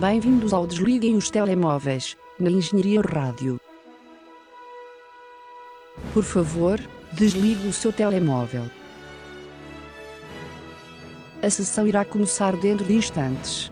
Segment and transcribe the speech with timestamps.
[0.00, 3.60] Bem-vindos ao Desliguem os Telemóveis, na Engenharia Rádio.
[6.12, 6.78] Por favor,
[7.12, 8.64] desligue o seu telemóvel.
[11.42, 13.70] A sessão irá começar dentro de instantes.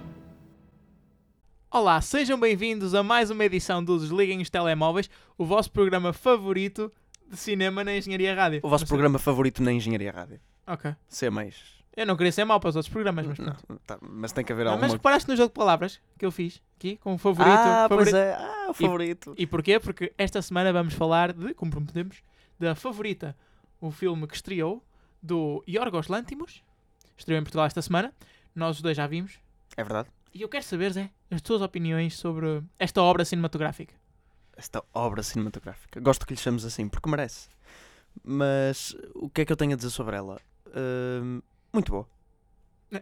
[1.71, 6.91] Olá, sejam bem-vindos a mais uma edição do Desliguem os Telemóveis, o vosso programa favorito
[7.29, 8.61] de cinema na Engenharia Rádio.
[8.63, 10.41] O vosso sei- programa favorito na Engenharia Rádio.
[10.67, 10.95] Ok.
[11.09, 11.57] Ser mais.
[11.97, 13.83] Eu não queria ser mau para os outros programas, mas Não, pronto.
[13.87, 16.33] tá, mas tem que haver Não, alguma mas reparaste no jogo de palavras que eu
[16.33, 17.55] fiz aqui, com o favorito.
[17.57, 18.11] Ah, favorito.
[18.11, 18.35] pois é.
[18.35, 19.35] Ah, o favorito.
[19.39, 19.79] E porquê?
[19.79, 22.23] Porque esta semana vamos falar de, como prometemos,
[22.59, 23.37] da Favorita,
[23.81, 24.83] o filme que estreou
[25.23, 26.63] do Yorgos Lantimos.
[27.17, 28.13] Estreou em Portugal esta semana.
[28.55, 29.39] Nós os dois já vimos.
[29.77, 30.09] É verdade.
[30.33, 33.95] E eu quero saber, Zé, as tuas opiniões sobre esta obra cinematográfica.
[34.57, 36.01] Esta obra cinematográfica.
[36.01, 37.49] Gosto que lhe chames assim, porque merece.
[38.23, 40.41] Mas o que é que eu tenho a dizer sobre ela?
[40.69, 41.41] Hum,
[41.75, 42.09] muito boa.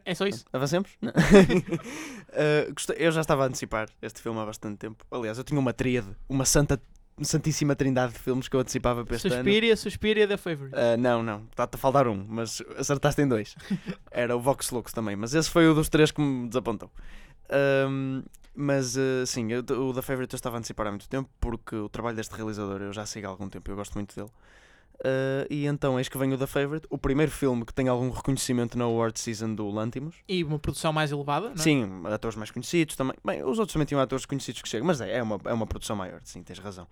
[0.04, 0.44] É só isso?
[0.52, 0.90] Avancemos?
[1.02, 5.04] Uh, gostei- eu já estava a antecipar este filme há bastante tempo.
[5.10, 6.80] Aliás, eu tinha uma tríade, uma santa,
[7.20, 9.36] santíssima trindade de filmes que eu antecipava para este ano.
[9.36, 10.74] Suspiria, Suspiria da Favorite.
[10.74, 13.54] Uh, não, não, está-te a faltar um, mas acertaste em dois.
[14.10, 16.90] Era o Vox Lux também, mas esse foi o dos três que me desapontou.
[17.90, 18.22] Um,
[18.54, 21.76] mas uh, sim, eu- o da Favorite eu estava a antecipar há muito tempo porque
[21.76, 24.30] o trabalho deste realizador eu já sigo há algum tempo, eu gosto muito dele.
[25.02, 28.08] Uh, e então eis que vem o da Favorite, o primeiro filme que tem algum
[28.08, 30.14] reconhecimento na Award Season do Lantimos.
[30.28, 31.58] E uma produção mais elevada, não é?
[31.58, 33.16] Sim, atores mais conhecidos também.
[33.24, 35.66] Bem, os outros também tinham atores conhecidos que chegam, mas é, é, uma, é uma
[35.66, 36.86] produção maior, sim, tens razão.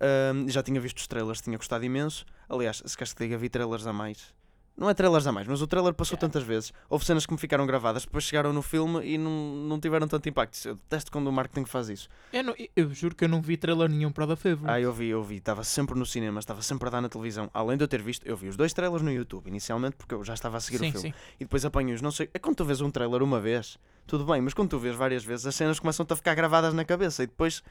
[0.00, 2.24] Ahm, já tinha visto os trailers, tinha gostado imenso.
[2.48, 4.34] Aliás, se queres que diga, vi trailers a mais.
[4.74, 6.26] Não é trailers a mais, mas o trailer passou Yeah.
[6.26, 6.72] tantas vezes.
[6.88, 10.28] Houve cenas que me ficaram gravadas, depois chegaram no filme e não, não tiveram tanto
[10.28, 10.58] impacto.
[10.66, 12.08] Eu detesto quando o marketing faz isso.
[12.32, 14.70] Eu, não- eu juro que eu não vi trailer nenhum para o da Favorite.
[14.70, 15.36] Ah, eu vi, eu vi.
[15.36, 17.50] Estava sempre no cinema, estava sempre a dar na televisão.
[17.52, 20.24] Além de eu ter visto, eu vi os dois trailers no YouTube, inicialmente, porque eu
[20.24, 21.08] já estava a seguir sim, o filme.
[21.10, 21.14] sim.
[21.38, 22.30] E depois apanho-os, não sei.
[22.32, 25.22] É quando tu vês um trailer uma vez, tudo bem, mas quando tu vês várias
[25.22, 27.62] vezes, as cenas começam-te a ficar gravadas na cabeça e depois,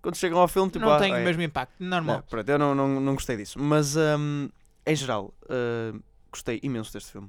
[0.00, 0.84] quando chegam ao filme, tipo.
[0.84, 2.16] não ah, tem é, o mesmo impacto, normal.
[2.18, 3.58] Não, pronto, eu não, não, não gostei disso.
[3.58, 4.48] Mas, hum,
[4.86, 6.00] em geral, uh,
[6.36, 7.28] gostei imenso deste filme.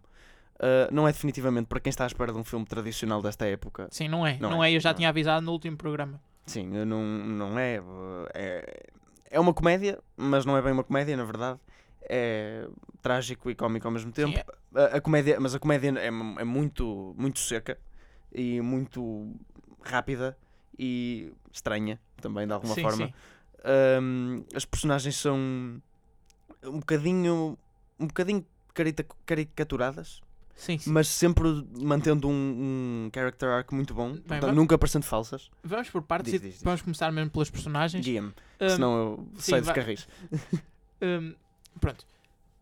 [0.56, 3.88] Uh, não é definitivamente para quem está à espera de um filme tradicional desta época.
[3.92, 4.38] Sim, não é.
[4.40, 4.76] Não Não, é, é.
[4.76, 4.98] Eu já não é.
[4.98, 6.20] tinha avisado no último programa.
[6.46, 7.82] Sim, não, não é,
[8.34, 8.84] é.
[9.30, 11.60] É uma comédia, mas não é bem uma comédia, na verdade.
[12.10, 12.68] É
[13.02, 14.32] trágico e cómico ao mesmo tempo.
[14.32, 14.44] Sim,
[14.76, 17.78] é- A, a comédia, mas a comédia é, é muito, muito seca
[18.32, 19.36] e muito
[19.84, 20.38] rápida
[20.78, 23.08] e estranha também, de alguma sim, forma.
[23.08, 23.14] sim.
[24.02, 25.38] Um, as personagens são
[26.64, 27.58] um bocadinho
[28.00, 28.46] um bocadinho
[29.26, 30.22] caricaturadas,
[30.56, 30.90] Sim, sim.
[30.92, 31.44] mas sempre
[31.80, 35.50] mantendo um, um character arc muito bom, portanto, vamos- nunca parecendo falsas.
[35.64, 36.64] Vamos por partes Diz, e diz, diz.
[36.64, 38.04] vamos começar mesmo pelas personagens.
[38.04, 40.08] Guia-me, Um, senão eu sim, saio dos carris.
[41.02, 41.34] um,
[41.80, 42.06] pronto.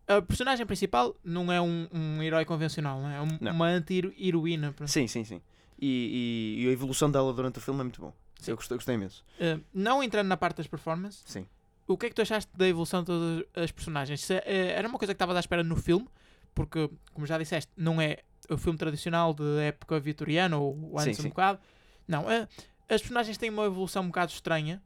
[0.08, 3.16] A personagem principal não é um, um herói convencional, não é?
[3.16, 3.52] É um- Não.
[3.52, 4.72] uma anti-heroína.
[4.86, 5.40] Sim, sim, sim.
[5.80, 8.12] E, e- e a evolução dela durante o filme é muito bom.
[8.38, 8.52] Sim.
[8.52, 9.24] Eu gostei, gostei imenso.
[9.40, 11.46] Uh, não entrando na parte das performances, Sim.
[11.86, 14.20] O que é que tu achaste da evolução de todas as personagens?
[14.22, 16.06] Se, eh, era uma coisa que estavas à espera no filme,
[16.54, 21.20] porque, como já disseste, não é o filme tradicional de época vitoriana ou Sim, antes
[21.20, 21.28] um sim.
[21.28, 21.58] bocado.
[22.06, 22.48] Não, eh,
[22.88, 24.82] as personagens têm uma evolução um bocado estranha,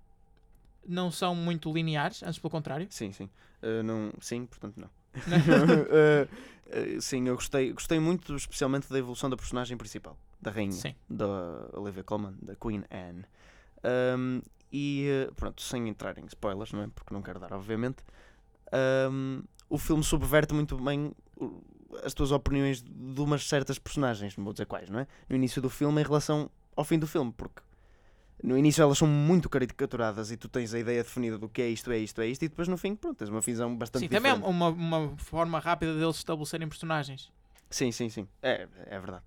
[0.86, 2.86] não são muito lineares, antes pelo contrário.
[2.90, 3.28] Sim, sim.
[3.62, 4.88] Uh, não, sim, portanto não.
[5.16, 6.24] Uh,
[6.96, 10.94] uh, sim, eu gostei, gostei muito, especialmente da evolução da personagem principal, da rainha, Sim.
[11.08, 13.24] da Olivia Colman, da Queen Anne.
[13.84, 14.40] Um,
[14.72, 16.88] e uh, pronto, sem entrar em spoilers, não é?
[16.88, 18.04] Porque não quero dar, obviamente.
[19.10, 21.12] um, o filme subverte muito bem
[22.04, 25.06] as tuas opiniões de umas certas personagens, não vou dizer quais, não é?
[25.28, 27.62] No início do filme em relação ao fim do filme, porque
[28.42, 31.68] no início elas são muito caricaturadas e tu tens a ideia definida do que é
[31.68, 34.08] isto, é isto, é isto, e depois no fim, pronto, tens uma visão bastante Sim,
[34.08, 34.56] também é diferente.
[34.56, 37.30] uma, uma forma rápida deles estabelecerem personagens.
[37.68, 38.26] Sim, sim, sim.
[38.42, 39.22] É, é verdade.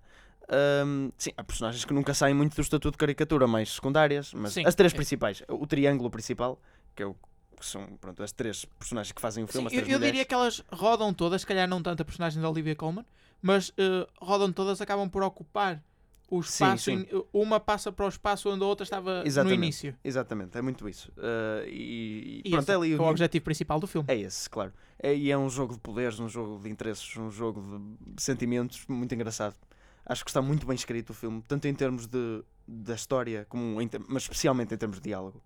[0.48, 4.52] Ahm, sim, há personagens que nunca saem muito do estatuto de caricatura, mais secundárias, mas
[4.52, 4.96] Sim, as três é.
[4.96, 6.60] principais, o triângulo principal,
[6.94, 7.14] que, é o,
[7.58, 10.34] que são pronto, as três personagens que fazem o filme, Sim, eu, eu diria que
[10.34, 13.04] elas rodam todas, se calhar não tanto a personagem da Olivia Colman,
[13.40, 15.82] mas eh, rodam todas, acabam por ocupar
[16.30, 16.84] o Sim, espaço.
[16.84, 16.92] sim.
[17.10, 19.58] in- Uma passa para o espaço onde a outra estava Exatamente.
[19.58, 19.96] no início.
[20.02, 21.12] Exatamente, é muito isso.
[21.18, 24.06] Ah, e, e E pronto, é ali é o o objetivo principal do filme.
[24.10, 24.72] É esse, claro.
[24.98, 27.60] É, e é um jogo de poderes, um jogo de interesses, um jogo
[28.06, 29.54] de sentimentos muito engraçado.
[30.06, 33.80] Acho que está muito bem escrito o filme, tanto em termos de, da história, como
[33.80, 35.42] em, mas especialmente em termos de diálogo.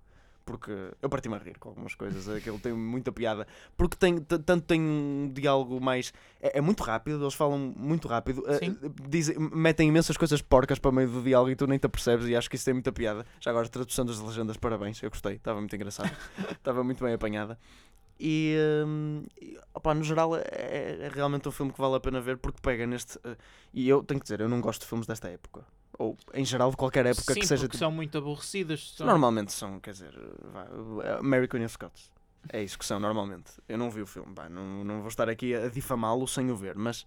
[0.49, 0.73] Porque
[1.03, 3.47] eu parti-me a rir com algumas coisas, aquilo tem muita piada.
[3.77, 6.11] Porque tem, tanto tem um diálogo mais.
[6.41, 8.43] É, é muito rápido, eles falam muito rápido.
[8.59, 8.75] Sim.
[9.11, 12.27] dizem, metem imensas coisas porcas para o meio do diálogo e tu nem te apercebes,
[12.29, 13.27] e acho que isso tem muita piada.
[13.39, 16.11] Já agora, tradução das legendas, parabéns, eu gostei, estava muito engraçado,
[16.51, 17.59] estava muito bem apanhada.
[18.21, 18.57] E,
[18.87, 19.25] hum,
[19.75, 22.87] opá, no geral é, é realmente um filme que vale a pena ver porque pega
[22.87, 23.19] neste.
[23.25, 23.37] eh,
[23.73, 25.65] e eu tenho que dizer, eu não gosto de filmes desta época.
[25.99, 27.63] ou em geral de qualquer época Sim, que seja.
[27.63, 28.91] porque tipo- são muito aborrecidas.
[28.97, 29.07] São...
[29.07, 30.13] Normalmente são, quer dizer,
[30.53, 30.67] vá,
[31.23, 32.13] Mary Queen of Scots.
[32.51, 33.53] É isso que são, normalmente.
[33.69, 36.77] Eu não vi o filme, não, não vou estar aqui a difamá-lo sem o ver,
[36.77, 37.05] mas.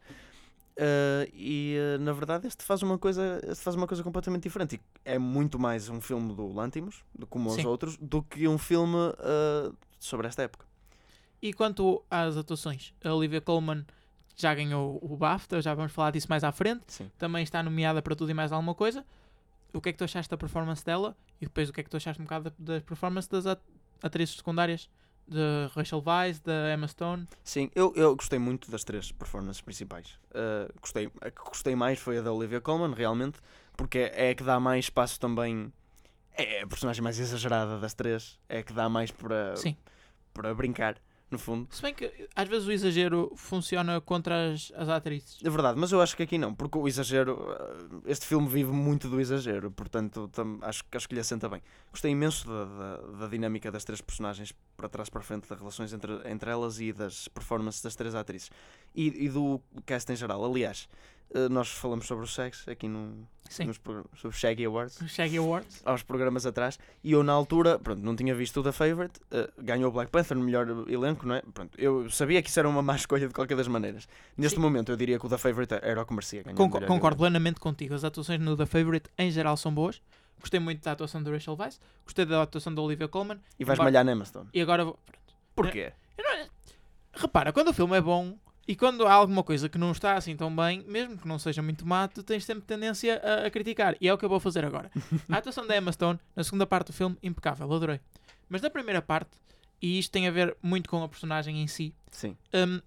[0.77, 4.75] eh, e eh, na verdade este faz uma coisa este faz uma coisa completamente diferente
[4.75, 7.65] e é muito mais um filme do Lantimos como os Sim.
[7.65, 10.65] outros do que um filme eh, sobre esta época
[11.41, 13.85] E quanto às atuações, a Olivia Colman
[14.35, 16.83] já ganhou o BAFTA, já vamos falar disso mais à frente.
[16.87, 19.05] sim Também está nomeada para tudo e mais alguma coisa.
[19.73, 21.15] O que é que tu achaste da performance dela?
[21.39, 23.61] E depois o que é que tu achaste um bocado da, da performance das at-
[24.01, 24.89] atrizes secundárias?
[25.27, 25.39] De
[25.75, 27.25] Rachel Weisz, da Emma Stone.
[27.43, 30.19] Sim, eu, eu gostei muito das três performances principais.
[30.31, 33.39] Uh, gostei, a que gostei mais foi a da Olivia Colman, realmente,
[33.77, 35.71] porque é, é a que dá mais espaço também.
[36.33, 39.77] É a personagem mais exagerada das três, é a que dá mais para, Sim.
[40.33, 40.97] para brincar,
[41.31, 41.67] no fundo.
[41.71, 45.39] Se bem que às vezes o exagero funciona contra as, as atrizes.
[45.43, 47.33] É verdade, mas eu acho que aqui não, porque o exagero.
[47.39, 51.47] uh, Este filme vive muito do exagero, portanto tam- acho, que- acho que lhe assenta
[51.47, 51.61] bem.
[51.91, 55.93] Gostei imenso da, da, da dinâmica das três personagens para trás para frente, das relações
[55.93, 58.49] entre, entre elas e das performances das três atrizes.
[58.93, 60.43] E, e do cast em geral.
[60.43, 60.89] Aliás,
[61.33, 63.65] uh, nós falamos sobre o sexo aqui no, Sim.
[63.65, 63.79] nos
[64.15, 65.81] sobre Shaggy Awards Shaggy Awards.
[65.85, 69.49] aos programas atrás e eu na altura, pronto, não tinha visto o The Favorite, eh,
[69.59, 71.41] ganhou o Black Panther no melhor elenco, não é?
[71.53, 74.07] Pronto, eu sabia que isso era uma má escolha de qualquer das maneiras.
[74.37, 74.61] Neste Sim.
[74.61, 76.55] momento eu diria que o The Favorite era o que merecia ganhar.
[76.55, 77.17] concordo elenco.
[77.17, 77.93] plenamente contigo.
[77.93, 80.01] As atuações no The Favorite em geral são boas.
[80.39, 81.79] Gostei muito da atuação de Rachel Weisz.
[82.03, 83.39] Gostei da atuação da Olivia Colman.
[83.59, 84.49] E vais malhar na Emma Stone.
[84.53, 84.97] E agora vou.
[85.53, 85.67] pronto.
[85.71, 85.93] Porquê?
[86.17, 86.47] Não-
[87.13, 88.35] Repara, quando o filme é bom
[88.71, 91.61] e quando há alguma coisa que não está assim tão bem, mesmo que não seja
[91.61, 93.97] muito má, tu tens sempre tendência a, a criticar.
[93.99, 94.89] E é o que eu vou fazer agora.
[95.27, 97.99] A atuação da Emma Stone, na segunda parte do filme, impecável, adorei.
[98.47, 99.31] Mas na primeira parte,
[99.81, 102.37] e isto tem a ver muito com a personagem em si, Sim.
[102.53, 102.79] hum,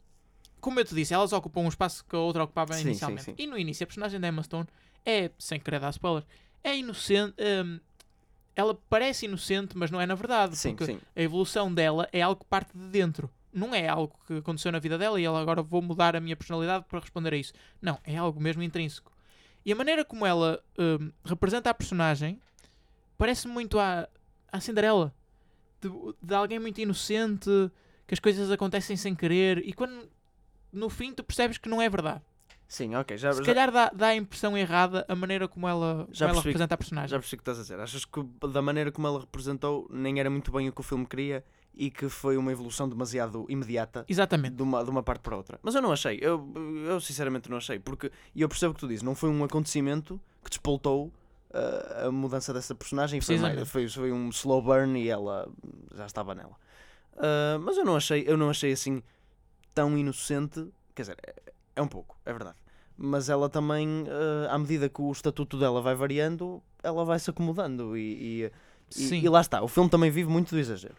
[0.58, 3.24] como eu te disse, elas ocupam um espaço que a outra ocupava Sim, inicialmente.
[3.24, 3.42] sim, sim.
[3.42, 4.66] E no início, a personagem da Emma Stone
[5.04, 6.24] é, sem querer dar spoiler,
[6.62, 7.34] é inocente.
[7.62, 7.78] hum,
[8.56, 10.56] ela parece inocente, mas não é na verdade.
[10.56, 11.00] Sim, porque sim.
[11.14, 13.28] a evolução dela é algo que parte de dentro.
[13.54, 16.36] Não é algo que aconteceu na vida dela e ela agora vou mudar a minha
[16.36, 17.52] personalidade para responder a isso.
[17.80, 19.12] Não, é algo mesmo intrínseco.
[19.64, 22.40] E a maneira como ela hum, representa a personagem
[23.16, 24.08] parece muito à,
[24.50, 25.14] à Cinderela.
[25.80, 25.88] De,
[26.22, 27.48] de alguém muito inocente,
[28.06, 30.08] que as coisas acontecem sem querer e quando
[30.72, 32.22] no fim tu percebes que não é verdade.
[32.66, 33.16] Sim, ok.
[33.16, 36.36] Já, Se já, calhar dá, dá a impressão errada a maneira como ela, Já como
[36.36, 37.10] ela percebi que- representa a personagem.
[37.10, 37.78] já percebi o que estás a dizer.
[37.78, 41.06] Achas que da maneira como ela representou nem era muito bem o que o filme
[41.06, 41.44] queria
[41.76, 44.54] e que foi uma evolução demasiado imediata Exatamente.
[44.56, 45.58] de uma, de uma parte para outra.
[45.62, 46.52] Mas eu não achei, eu,
[46.86, 49.42] eu sinceramente não achei, porque, e eu percebo o que tu dizes, não foi um
[49.44, 51.06] acontecimento que despoltou
[51.50, 55.48] uh, a mudança dessa personagem, foi, foi, foi um slow burn e ela
[55.94, 56.56] já estava nela.
[57.14, 59.02] Uh, mas eu não achei, eu não achei assim
[59.74, 61.34] tão inocente, quer dizer, é,
[61.76, 62.56] é um pouco, é verdade.
[62.96, 67.28] Mas ela também, uh, à medida que o estatuto dela vai variando, ela vai se
[67.30, 68.44] acomodando e-
[68.96, 70.94] e, e, e lá está, o filme também vive muito do exagero.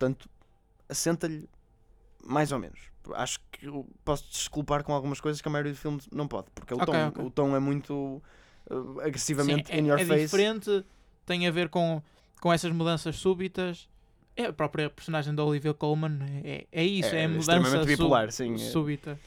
[0.00, 0.30] Portanto,
[0.88, 1.46] assenta-lhe
[2.24, 2.80] mais ou menos.
[3.14, 6.48] Acho que eu posso desculpar com algumas coisas que a maioria do filme não pode,
[6.54, 7.24] porque o, tom, ok.
[7.24, 8.22] o tom é muito
[8.70, 10.22] uh, agressivamente Sim, é, in your é face.
[10.22, 10.84] diferente,
[11.26, 12.02] tem a ver com,
[12.40, 13.88] com essas mudanças súbitas.
[14.34, 18.32] É a própria personagem da Olivia Colman, é, é isso, é, É a mudança bipolar,
[18.32, 18.58] sim, é.
[18.58, 19.18] súbita.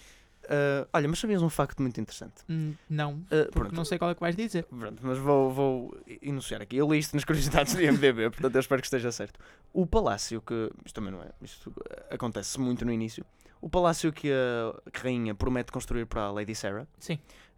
[0.46, 2.44] Uh, olha, mas sabias um facto muito interessante?
[2.50, 4.66] Hum, Não, Uh, porque não sei qual é que vais dizer.
[4.66, 6.76] pronto, mas vou, vou enunciar aqui.
[6.78, 9.40] Eu li isto nas curiosidades do IMDB, portanto eu espero que esteja certo.
[9.72, 10.70] O palácio que.
[10.86, 11.30] Isto também não é.
[11.42, 11.74] Isto
[12.12, 13.26] acontece muito no início.
[13.62, 16.86] O palácio que a, que rainha promete construir para a Lady Sarah.
[17.00, 17.18] Sim,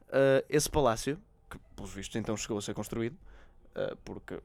[0.10, 3.18] Uh, esse palácio, que pelos vistos então chegou a ser construído,
[4.06, 4.40] porque,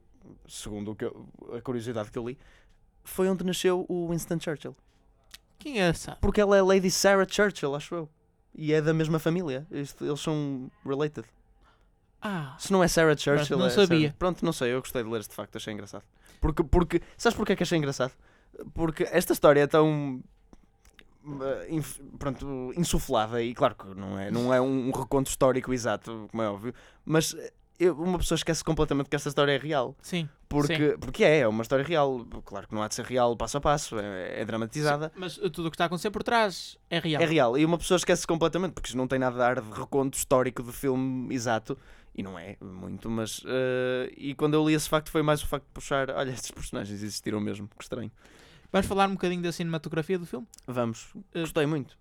[0.48, 2.36] segundo o que eu- a curiosidade que eu li,
[3.04, 4.74] foi onde nasceu o Winston Churchill.
[5.58, 6.18] que engraçado.
[6.20, 8.08] Porque ela é Lady Sarah Churchill, acho eu.
[8.54, 9.66] E é da mesma família.
[9.70, 11.26] Eles são related.
[12.22, 14.08] Ah, Se não é Sarah Churchill, não é sabia.
[14.08, 16.04] Sarah- Pronto, não sei, eu gostei de ler este facto, achei engraçado.
[16.40, 18.12] Porque, porque, sabes porquê que achei engraçado?
[18.74, 20.22] Porque esta história é tão
[21.42, 21.80] eh,
[22.18, 26.48] pronto, insuflada e claro que não é, não é um reconto histórico exato, como é
[26.48, 27.34] óbvio, mas
[27.80, 29.96] eu- uma pessoa esquece completamente que esta história é real.
[30.02, 30.28] sim.
[30.48, 32.26] Porque, porque é, é uma história real.
[32.44, 35.06] Claro que não há de ser real passo a passo, é, é dramatizada.
[35.14, 37.22] Sim, Mas uh, tudo o que está a acontecer por trás é real.
[37.22, 37.56] É real.
[37.56, 40.60] E uma pessoa esquece completamente, porque isto não tem nada a dar de reconto histórico
[40.64, 41.78] do filme exato.
[42.16, 43.40] E não é muito, mas.
[43.46, 46.10] eh, e quando eu li esse facto foi mais o facto de puxar.
[46.10, 48.10] Olha, estes personagens existiram mesmo, que estranho.
[48.72, 50.48] Vamos falar um bocadinho da cinematografia do filme?
[50.66, 51.12] Vamos.
[51.32, 51.96] Eh, Gostei muito.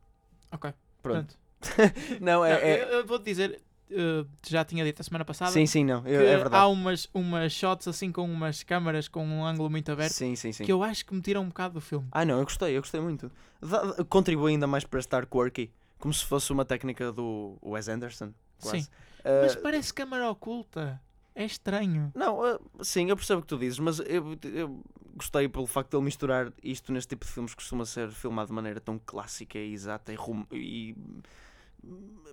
[0.51, 1.35] Ok, Pronto.
[1.61, 1.93] pronto.
[2.19, 2.49] não, é.
[2.49, 5.83] Não, é- eu, eu vou-te dizer, uh, já tinha dito a semana passada, Sim, sim,
[5.83, 6.01] não.
[6.03, 6.65] que eu- é há verdade.
[6.71, 10.63] umas, umas shots assim com umas câmaras com um ângulo muito aberto Sim, sim, sim.
[10.63, 12.07] que eu acho que me tiram um bocado do filme.
[12.11, 13.31] Ah, não, eu gostei, eu gostei muito.
[13.61, 15.71] Dá- Contribui ainda mais para estar quirky.
[15.97, 18.33] Como se fosse uma técnica do Wes Anderson.
[18.61, 18.83] Quase.
[18.83, 18.89] Sim.
[19.23, 21.01] Eh, Mas parece câmara oculta.
[21.35, 22.11] É estranho.
[22.15, 24.81] Não, ah, sim, eu percebo o que tu dizes, mas eu, eu
[25.15, 28.47] gostei pelo facto de ele misturar isto neste tipo de filmes que costuma ser filmado
[28.47, 30.17] de maneira tão clássica e exata e,
[30.51, 30.95] e,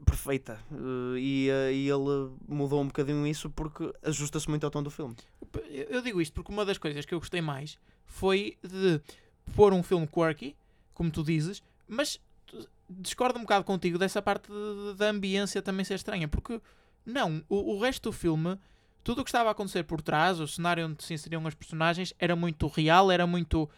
[0.05, 0.59] perfeita.
[0.71, 4.91] Uh, e, uh, e ele mudou um bocadinho isso porque ajusta-se muito ao tom do
[4.91, 5.17] filme.
[5.91, 9.01] Eu digo isto porque uma das coisas que eu gostei mais foi de
[9.55, 10.57] pôr um filme quirky,
[10.95, 12.21] como tu dizes, mas
[12.89, 16.61] discordo um bocado contigo dessa parte de- da ambiência também ser estranha, porque
[17.05, 18.59] não, o, o resto do filme,
[19.03, 22.13] tudo o que estava a acontecer por trás, o cenário onde se inseriam as personagens,
[22.19, 23.69] era muito real, era muito.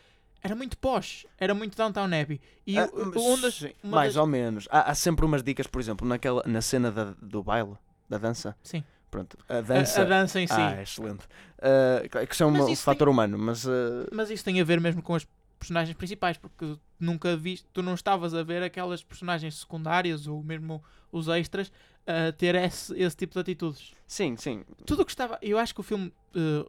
[0.42, 2.40] Era muito posh, era muito Downtown Abbey.
[2.66, 4.68] E Ah, o- mas o- onde as- sim, uma mais das- ou menos.
[4.70, 7.74] Há, há sempre umas dicas, por exemplo, naquela, na cena da, do baile,
[8.08, 8.56] da dança.
[8.62, 8.84] Sim.
[9.10, 10.02] Pronto, a a, dança.
[10.02, 10.52] a dança em si.
[10.52, 11.24] Ah, é excelente.
[11.58, 15.14] Uh, que é um fator humano, mas uh, Mas isso tem a ver mesmo com
[15.14, 15.26] as
[15.58, 20.84] personagens principais, porque nunca viste, tu não estavas a ver aquelas personagens secundárias ou mesmo
[21.10, 21.72] os extras
[22.06, 23.92] a ter esse, esse tipo de atitudes.
[24.06, 24.62] sim, sim.
[24.86, 25.38] Tudo o que estava.
[25.42, 26.64] Eu acho que o filme eh,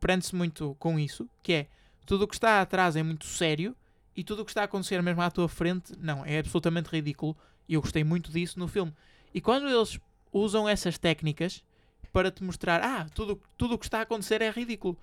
[0.00, 1.68] prende-se muito com isso, que é
[2.06, 3.76] tudo o que está atrás é muito sério
[4.16, 7.36] e tudo o que está a acontecer mesmo à tua frente, não, é absolutamente ridículo.
[7.68, 8.92] E eu gostei muito disso no filme.
[9.32, 9.98] E quando eles
[10.32, 11.62] usam essas técnicas
[12.12, 14.98] para te mostrar, ah, tudo tudo o que está a acontecer é ridículo,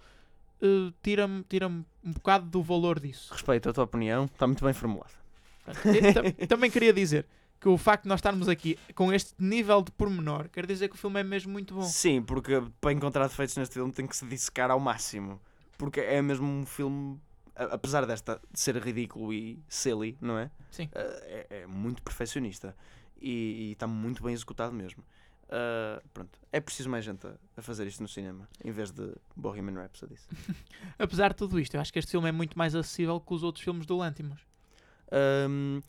[0.62, 3.34] eh, tira-me tira um bocado do valor disso.
[3.34, 5.14] Respeito a tua opinião, está muito bem formulada.
[6.48, 7.26] Também queria dizer
[7.60, 10.96] que o facto de nós estarmos aqui com este nível de pormenor quer dizer que
[10.96, 11.84] o filme é mesmo muito bom.
[11.84, 15.40] Sim, porque para encontrar defeitos neste filme tem que se dissecar ao máximo.
[15.80, 17.20] Porque é mesmo um filme,
[17.56, 20.52] apesar desta de ser ridículo e silly, não é?
[20.70, 20.84] Sim.
[20.88, 20.90] Uh,
[21.24, 22.76] É, é muito perfeccionista
[23.20, 25.04] e está muito bem executado mesmo.
[25.46, 29.16] Uh, pronto, é preciso mais gente a, a fazer isto no cinema em vez de
[29.36, 30.16] Bohemian Rhapsody.
[31.00, 33.42] Apesar de tudo isto, eu acho que este filme é muito mais acessível que os
[33.42, 34.46] outros filmes do Lantimos.
[35.50, 35.82] Um,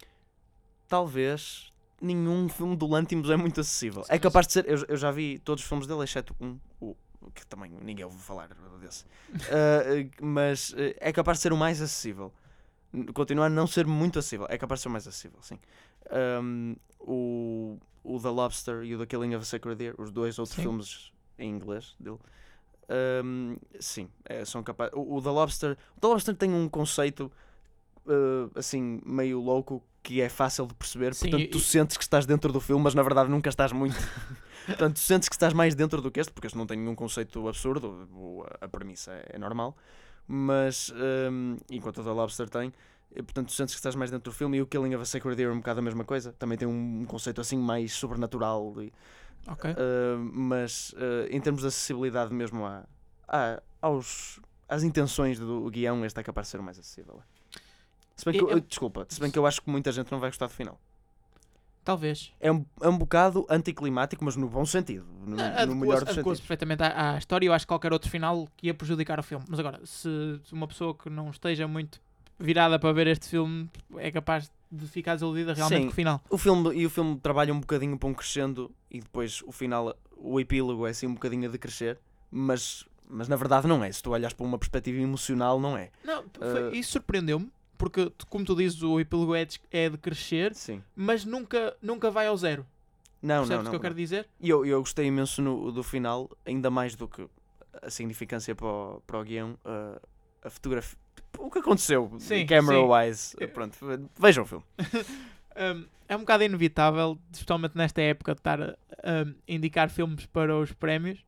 [0.89, 1.71] talvez
[2.01, 4.05] nenhum filme do Lantimos é muito acessível.
[4.09, 4.67] É capaz de ser.
[4.67, 6.97] Eu, eu já vi todos os filmes dele, exceto um, o,
[7.31, 8.49] que também ninguém ouve falar
[8.81, 9.05] desse.
[9.05, 12.33] Uh, mas uh, é capaz de ser o mais acessível.
[12.93, 14.47] N- Continua a não ser muito acessível.
[14.51, 15.59] É capaz de ser o mais acessível, sim.
[16.43, 20.39] Um, o, o The Lobster e o The Killing of a Sacred Deer, os dois
[20.39, 20.63] outros Sim.
[20.63, 22.19] filmes em inglês dele.
[23.25, 24.93] um, sim, é, são capazes.
[24.95, 25.79] O, o The Lobster.
[25.97, 27.31] O The Lobster tem um conceito
[28.07, 31.15] uh, assim, meio louco que é fácil de perceber.
[31.15, 33.97] Sim, Portanto, tu sentes que estás dentro do filme, mas na verdade nunca estás muito.
[34.67, 37.49] Portanto, sentes que estás mais dentro do que este, porque este não tem nenhum conceito
[37.49, 38.09] absurdo,
[38.61, 39.77] a, premissa é, normal.
[40.27, 40.93] Mas,
[41.31, 42.73] um, enquanto o The Lobster tem,
[43.15, 44.59] e, portanto, sentes que estás mais dentro do filme.
[44.59, 46.33] E o Killing of a Sacred Deer é um bocado a mesma coisa.
[46.33, 48.75] Também tem um, conceito assim mais sobrenatural.
[48.81, 48.93] e-
[49.49, 49.71] Ok.
[49.73, 52.85] Uh, mas uh, em termos de acessibilidade mesmo à,
[53.27, 54.39] à- aos,
[54.69, 57.23] às intenções do guião, este é capaz de ser o mais acessível.
[58.15, 60.29] Se bem que, eu- desculpa, se bem que eu acho que muita gente não vai
[60.29, 60.79] gostar do final.
[61.91, 62.33] Talvez.
[62.41, 65.05] É um, é um bocado anticlimático, mas no bom sentido.
[65.27, 66.41] No, no Adequou-se melhor dos adequou-se sentidos.
[66.41, 69.23] perfeitamente à, à história e eu acho que qualquer outro final que ia prejudicar o
[69.23, 69.45] filme.
[69.49, 72.01] Mas agora, se se uma pessoa que não esteja muito
[72.39, 73.69] virada para ver este filme
[73.99, 75.87] é capaz de ficar desiludida realmente Sim.
[75.87, 76.21] com o final.
[76.31, 79.95] O filme, e o filme trabalha um bocadinho para um crescendo e depois o final,
[80.17, 81.99] o epílogo é assim um bocadinho a decrescer,
[82.31, 83.91] mas, mas na verdade não é.
[83.91, 85.91] Se tu olhas para uma perspectiva emocional, não é.
[86.05, 89.97] Não, foi- Uh, isso surpreendeu-me, porque, como tu dizes, o epílogo é de, é de
[89.97, 90.83] crescer, Sim.
[90.95, 92.67] mas nunca, nunca vai ao zero.
[93.23, 93.71] Não, Percebes não, o não.
[93.71, 94.29] que eu quero dizer?
[94.39, 97.27] E eu, eu gostei imenso no, do final, ainda mais do que
[97.81, 99.99] a significância para o, para o guião, uh,
[100.45, 100.99] a fotografia.
[101.39, 103.35] O que aconteceu, Sim, camera-wise.
[103.39, 103.47] sim.
[103.49, 103.79] Pronto,
[104.19, 104.65] vejam o filme.
[105.57, 110.57] Um, é um bocado inevitável, especialmente nesta época, de estar a a indicar filmes para
[110.57, 111.25] os prémios.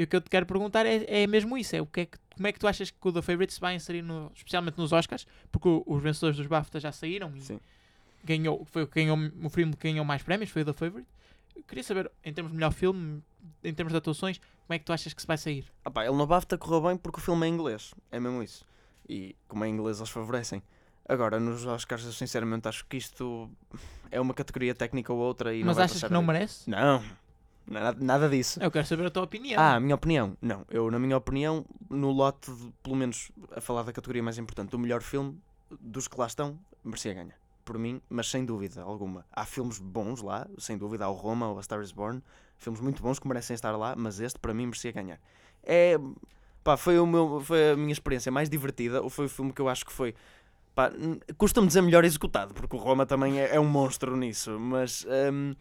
[0.00, 2.06] E o que eu te quero perguntar é, é mesmo isso: é o que é
[2.06, 4.78] que, como é que tu achas que o The Favourite se vai inserir, no, especialmente
[4.78, 5.26] nos Oscars?
[5.52, 7.60] Porque o- os vencedores dos BAFTA já saíram e Sim.
[8.24, 11.08] ganhou, foi ganhou, o filme que ganhou mais prémios, foi o The Favourite.
[11.54, 13.22] Eu queria saber, em termos de melhor filme,
[13.62, 15.66] em termos de atuações, como é que tu achas que se vai sair?
[15.84, 17.92] Ah pá, ele no BAFTA correu bem porque o filme é inglês.
[18.10, 18.64] É mesmo isso.
[19.06, 20.62] E como é em inglês, eles favorecem.
[21.06, 23.50] Agora, nos Oscars, eu sinceramente acho que isto
[24.10, 25.52] é uma categoria técnica ou outra.
[25.54, 26.70] E não Mas vai achas que não merece?
[26.70, 27.02] Não,
[27.70, 28.62] nada, nada disso.
[28.62, 29.60] Eu quero saber a tua opinião.
[29.60, 30.36] Ah, a minha opinião.
[30.42, 34.38] Não, eu, na minha opinião, no lote, de, pelo menos a falar da categoria mais
[34.38, 35.40] importante, do melhor filme,
[35.80, 37.38] dos que lá estão, merecia ganhar.
[37.64, 39.24] Por mim, mas sem dúvida alguma.
[39.32, 41.04] Há filmes bons lá, sem dúvida.
[41.04, 42.20] Há o Roma ou a Star is Born.
[42.58, 45.20] Filmes muito bons que merecem estar lá, mas este, para mim, merecia ganhar.
[45.62, 45.96] É.
[46.64, 49.00] Pá, foi, o meu, foi a minha experiência mais divertida.
[49.00, 50.14] Ou foi o filme que eu acho que foi.
[51.38, 55.06] Custa-me dizer melhor executado, porque o Roma também é, é um monstro nisso, mas.
[55.32, 55.54] hum,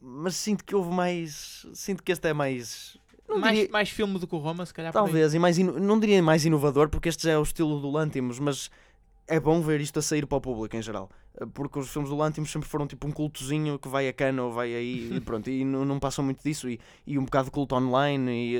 [0.00, 1.66] mas sinto que houve mais.
[1.74, 2.96] Sinto que este é mais.
[3.28, 4.92] Mais, diria- mais filme do que o Roma, se calhar.
[4.92, 8.38] Talvez, e mais não diria mais inovador, porque este já é o estilo do Lantimos,
[8.40, 8.70] mas
[9.28, 11.08] é bom ver isto a sair para o público em geral.
[11.54, 14.52] porque os filmes do Lantimos sempre foram tipo um cultozinho que vai a cana ou
[14.52, 17.50] vai aí e pronto, e não, não passam muito disso e, e um bocado de
[17.52, 18.56] culto online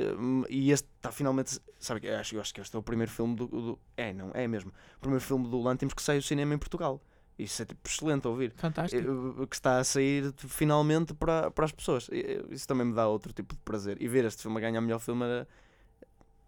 [0.49, 3.11] e, e este está finalmente, sabe, eu acho, eu acho que este é o primeiro
[3.11, 6.23] filme do, do- é, não, é mesmo, o primeiro filme do Lantimos que sai do
[6.23, 7.01] cinema em Portugal,
[7.43, 9.47] isso é tipo excelente a ouvir Fantástico.
[9.47, 12.09] que está a sair finalmente para, para as pessoas.
[12.49, 13.97] Isso também me dá outro tipo de prazer.
[14.01, 15.47] E ver este filme a ganhar melhor filme era.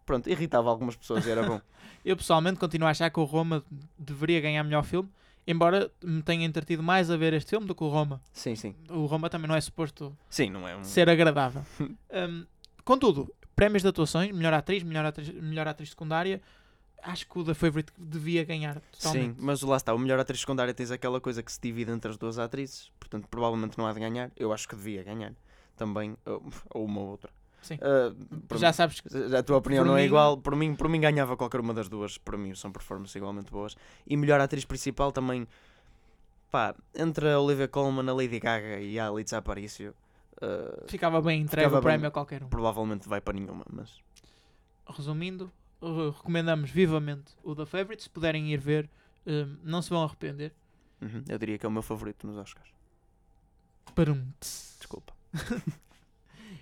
[0.05, 1.61] Pronto, irritava algumas pessoas e era bom.
[2.03, 3.63] Eu pessoalmente continuo a achar que o Roma
[3.97, 5.09] deveria ganhar melhor filme,
[5.47, 8.21] embora me tenha entretido mais a ver este filme do que o Roma.
[8.33, 8.75] sim, sim.
[8.89, 10.83] O Roma também não é suposto Sim, não é um.
[10.83, 11.63] ser agradável.
[12.29, 12.45] Um,
[12.83, 16.41] contudo, prémios de atuações, melhor atriz, melhor atriz, melhor atriz secundária,
[17.03, 19.35] acho que o The Favorite devia ganhar Sim, totalmente.
[19.41, 19.93] mas lá está.
[19.93, 23.27] O melhor atriz secundária tens aquela coisa que se divide entre as duas atrizes, portanto,
[23.27, 24.31] provavelmente não há de ganhar.
[24.35, 25.33] Eu acho que devia ganhar
[25.77, 27.29] também, ou, uma ou outra.
[27.61, 27.77] Sim.
[28.47, 30.37] Por Já mim- sabes que a tua opinião por não é mim- igual.
[30.37, 32.17] Por mim, por mim ganhava qualquer uma das duas.
[32.17, 33.77] Para mim são performances igualmente boas.
[34.05, 35.47] E melhor atriz principal também.
[36.51, 39.93] Pá, entre a Olivia Colman, a Lady Gaga e a Alice Aparicio.
[40.41, 42.47] ah, ficava bem entregue o prémio a qualquer um.
[42.49, 43.97] provavelmente vai para nenhuma, mas
[44.85, 45.49] Resumindo,
[45.83, 48.03] uh, recomendamos vivamente o The Favorite.
[48.03, 48.89] Se puderem ir ver,
[49.25, 50.53] um, não se vão arrepender.
[51.01, 52.69] uhum, eu diria que é o meu favorito nos Oscars.
[53.93, 54.25] Parum.
[54.39, 55.13] Desculpa.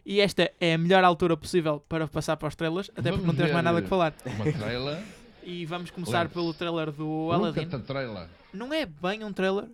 [0.06, 3.26] E esta é a melhor altura possível para passar para os trailers, até porque Vamos
[3.28, 4.14] não temos mais nada que falar.
[4.26, 5.04] Uma trailer.
[5.44, 7.68] E vamos começar pelo trailer do Aladdin.
[7.82, 8.30] trailer.
[8.54, 9.68] Não é bem um trailer,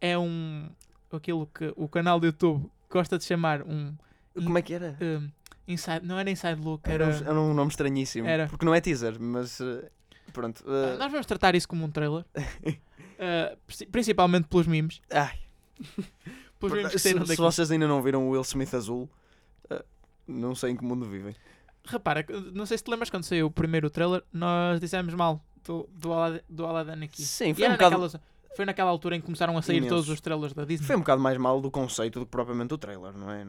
[0.00, 0.70] é um.
[1.12, 3.94] aquilo que o canal do YouTube gosta de chamar um.
[4.34, 4.96] Como é que era?
[5.02, 5.30] um,
[5.68, 7.14] inside, não era Inside Look, Era, era.
[7.14, 8.26] um- era um nome estranhíssimo.
[8.28, 8.46] Era.
[8.48, 9.90] Porque não é teaser, mas eh,
[10.32, 10.62] pronto.
[10.66, 12.24] Eh, Nós vamos tratar isso como um trailer.
[13.66, 15.00] Princi- principalmente pelos memes.
[15.10, 15.38] ai,
[16.58, 19.08] Pelos memes que se, se vocês ainda não viram o Will Smith azul,
[19.70, 19.84] eh,
[20.26, 21.34] não sei em que mundo vivem.
[21.84, 25.88] Repara, não sei se te lembras quando saiu o primeiro trailer, nós dissemos mal do,
[25.92, 27.22] do, Aladdin, do Aladdin aqui.
[27.22, 28.22] Sim, foi um, bocado, naquela,
[28.54, 29.94] foi naquela altura em que começaram a sair Imenso.
[29.94, 30.86] todos os trailers da Disney.
[30.86, 33.44] foi um bocado mais mal do conceito do que propriamente o trailer, não é?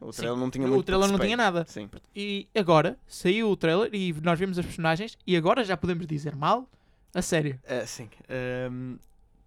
[0.00, 1.64] O Sim, trailer não tinha o muito trailer não tinha nada.
[1.68, 1.90] Sim.
[2.16, 6.34] E agora saiu o trailer e nós vimos as personagens e agora já podemos dizer
[6.34, 6.68] mal
[7.14, 7.60] a sério.
[7.64, 8.08] Eh, sim.
[8.28, 8.96] Ehm,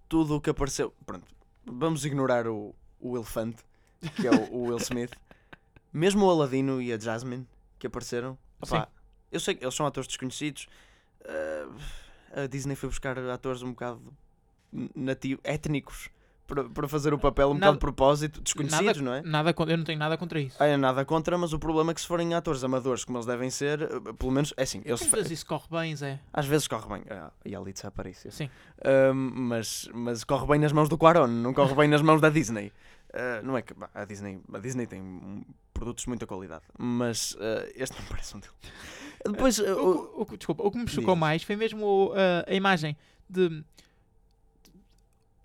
[0.07, 0.93] tudo o que apareceu.
[1.05, 1.25] Pronto.
[1.65, 3.63] Vamos ignorar o, o elefante,
[4.15, 5.11] que é o, o Will Smith.
[5.91, 7.47] Mesmo o Aladino e a Jasmine
[7.79, 8.37] que apareceram.
[8.61, 8.87] opá,
[9.31, 10.67] eu sei que eles são atores desconhecidos.
[11.25, 11.65] eh,
[12.35, 14.01] a Disney foi buscar atores um bocado
[14.95, 16.09] nativos, étnicos,
[16.45, 19.21] para, para fazer o papel um Nada- bocado de propósito, desconhecidos, não é?
[19.21, 20.57] Nada, eu não tenho nada contra isso.
[20.59, 23.25] Ah, é nada contra, mas o problema é que se forem atores amadores como eles
[23.25, 23.87] devem ser, eh,
[24.19, 26.19] pelo menos é assim, eles Às vezes isso corre bem, Zé.
[26.33, 27.03] às vezes corre bem.
[27.09, 28.29] Ah, e ali desaparece.
[28.29, 28.49] Sim.
[29.13, 32.71] Mas, mas corre bem nas mãos do Quaron, não corre bem nas mãos da Disney.
[33.13, 37.37] Ah, não é que bah, a Disney, a Disney tem produtos de muita qualidade, mas
[37.39, 38.53] ah, este não parece um dele.
[39.25, 42.11] Depois, ah, O, o- desculpa, o que me chocou mais foi mesmo
[42.47, 42.97] a imagem
[43.29, 43.63] de.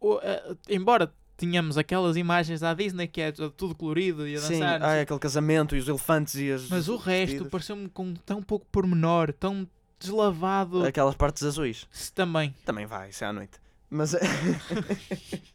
[0.00, 4.54] O- a- embora tínhamos aquelas imagens da Disney que é tudo colorido e a sim,
[4.60, 6.68] dançar, ah, sei- aquele casamento e os elefantes e as.
[6.68, 9.68] mas o resto pareceu-me com tão pouco pormenor, tão
[10.00, 10.84] deslavado.
[10.84, 11.86] Aquelas partes azuis.
[11.90, 12.54] Se também.
[12.64, 13.58] Também vai, isso é à noite.
[13.90, 14.14] Mas.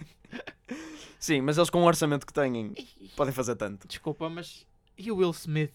[1.19, 2.73] sim, mas eles com o orçamento que têm
[3.15, 3.88] podem fazer tanto.
[3.88, 4.65] Desculpa, mas.
[4.97, 5.71] E o Will Smith?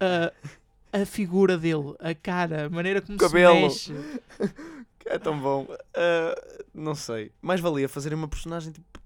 [0.00, 0.32] A,
[1.00, 3.70] a figura dele, a cara, a maneira como Cabelo.
[3.70, 4.54] se mexe.
[5.14, 5.66] É tão bom.
[5.94, 6.34] Ah,
[6.72, 7.30] não sei.
[7.42, 9.00] Mais valia fazer uma personagem tipo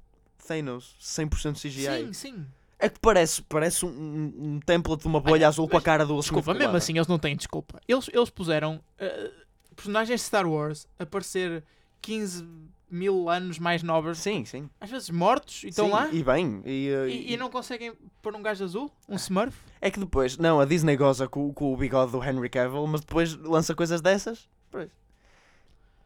[0.47, 2.07] Thanos, 100% CGI.
[2.07, 2.47] Sim, sim.
[2.79, 6.17] É que parece, parece um, um, template de uma bolha azul com a cara do
[6.21, 7.81] Desculpa, mesmo assim eles não têm desculpa.
[7.89, 9.33] Eles, eles puseram eh,
[9.75, 11.65] personagens de Star Wars a parecer
[12.01, 12.47] 15
[12.89, 14.71] mil anos mais novos, Sim, sim.
[14.81, 16.63] às vezes mortos, e estão lá E bem.
[16.65, 19.57] E, uh, e, e não conseguem pôr um gajo azul, um Smurf.
[19.81, 23.01] É que depois, não, a Disney goza com, com o bigode do Henry Cavill, mas
[23.01, 24.49] depois lança coisas dessas.
[24.71, 24.91] Pois.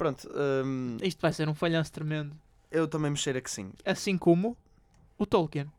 [0.02, 0.28] Pronto,
[0.64, 2.34] hum, Isto vai ser um falhanço tremendo.
[2.70, 3.70] eu também me cheiro a que sim.
[3.84, 4.56] Assim como
[5.18, 5.70] o Tolkien.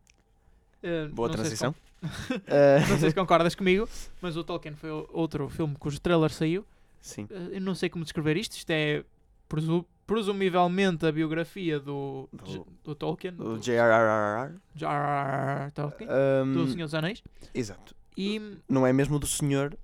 [0.81, 1.73] Eh, Boa não sei se transição.
[1.73, 2.03] con- Uh,
[2.89, 3.87] não sei se concordas comigo,
[4.21, 6.65] mas o Tolkien foi outro filme cujo trailer saiu.
[7.01, 7.27] sim.
[7.29, 8.53] Eh, eu não sei como descrever isto.
[8.57, 9.03] Isto é
[9.47, 14.53] presu- presumivelmente a biografia do, Do- J- do Tolkien, do J.R.R.R.
[14.75, 15.71] J.R.R.
[15.71, 16.09] Tolkien,
[16.45, 17.23] Hum, do Senhor dos Anéis.
[17.53, 17.95] Exato.
[18.17, 19.77] E Não é mesmo do Senhor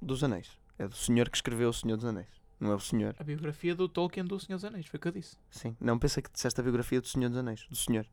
[0.00, 0.48] dos Anéis.
[0.78, 2.37] É do Senhor que escreveu o Senhor dos Anéis.
[2.60, 3.14] Não é o Senhor.
[3.18, 5.36] a biografia do Tolkien do Senhor dos Anéis, foi o que eu disse.
[5.50, 5.76] Sim.
[5.80, 7.66] Não, pensei que disseste a biografia do Senhor dos Anéis.
[7.68, 8.04] Do Senhor.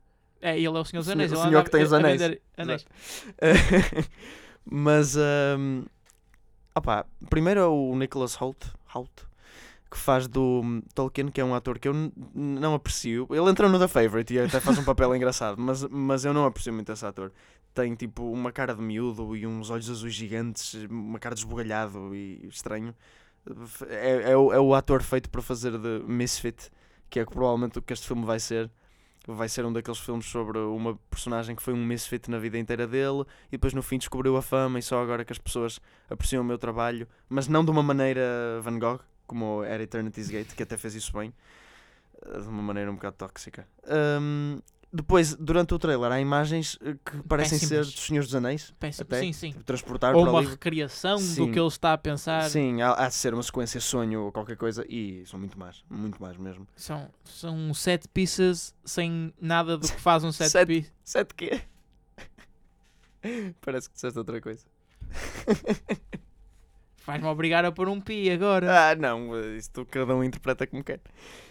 [0.42, 1.32] É, ele é o Senhor dos O Anéis.
[1.32, 2.22] senhor- o senhor anda que tem os anéis.
[2.58, 2.86] anéis.
[4.66, 5.86] Mas, hum,
[6.76, 9.26] opá, primeiro é o Nicholas Hoult, Hoult
[9.90, 11.94] que faz do hum, Tolkien, que é um ator que eu
[12.34, 13.28] não aprecio.
[13.32, 16.46] Ele entra no The Favourite e até faz um papel engraçado, mas, mas eu não
[16.46, 17.32] aprecio muito esse ator.
[17.74, 22.14] Tem tipo uma cara de miúdo e uns olhos azuis gigantes, uma cara de esbugalhado
[22.16, 22.94] e estranho.
[23.90, 26.72] É, é, o, é o ator feito para fazer de Misfit,
[27.10, 28.70] que é provavelmente o que este filme vai ser.
[29.28, 32.86] vai ser um daqueles filmes sobre uma personagem que foi um misfit na vida inteira
[32.88, 35.80] dele e depois no fim descobriu a fama e só agora que as pessoas
[36.10, 40.54] apreciam o meu trabalho, mas não de uma maneira Van Gogh, como era Eternity's Gate,
[40.54, 41.34] que até fez isso bem,
[42.24, 43.68] de uma maneira um bocado tóxica.
[43.88, 44.60] Ahm,
[44.96, 47.92] depois, durante o trailer, há imagens eh, que parecem ser Péssimas.
[47.94, 48.74] dos Senhores dos Anéis.
[49.00, 49.20] Até?
[49.20, 49.52] Sim, sim.
[49.52, 50.48] tipo, transportar Ou uma ali.
[50.48, 51.46] recriação Sim.
[51.48, 52.50] do que ele está a pensar.
[52.50, 55.84] Sim, há, há de ser uma sequência sonho ou qualquer coisa e são muito más,
[55.90, 56.68] muito más mesmo.
[56.76, 60.92] São, são set pieces sem nada do que faz um set, Set- piece.
[61.04, 61.62] Sete quê?
[63.62, 64.66] Parece que disseste outra coisa.
[67.06, 68.90] Vais-me obrigar a pôr um pi agora.
[68.92, 71.00] Ah, não, isso cada um interpreta como quer.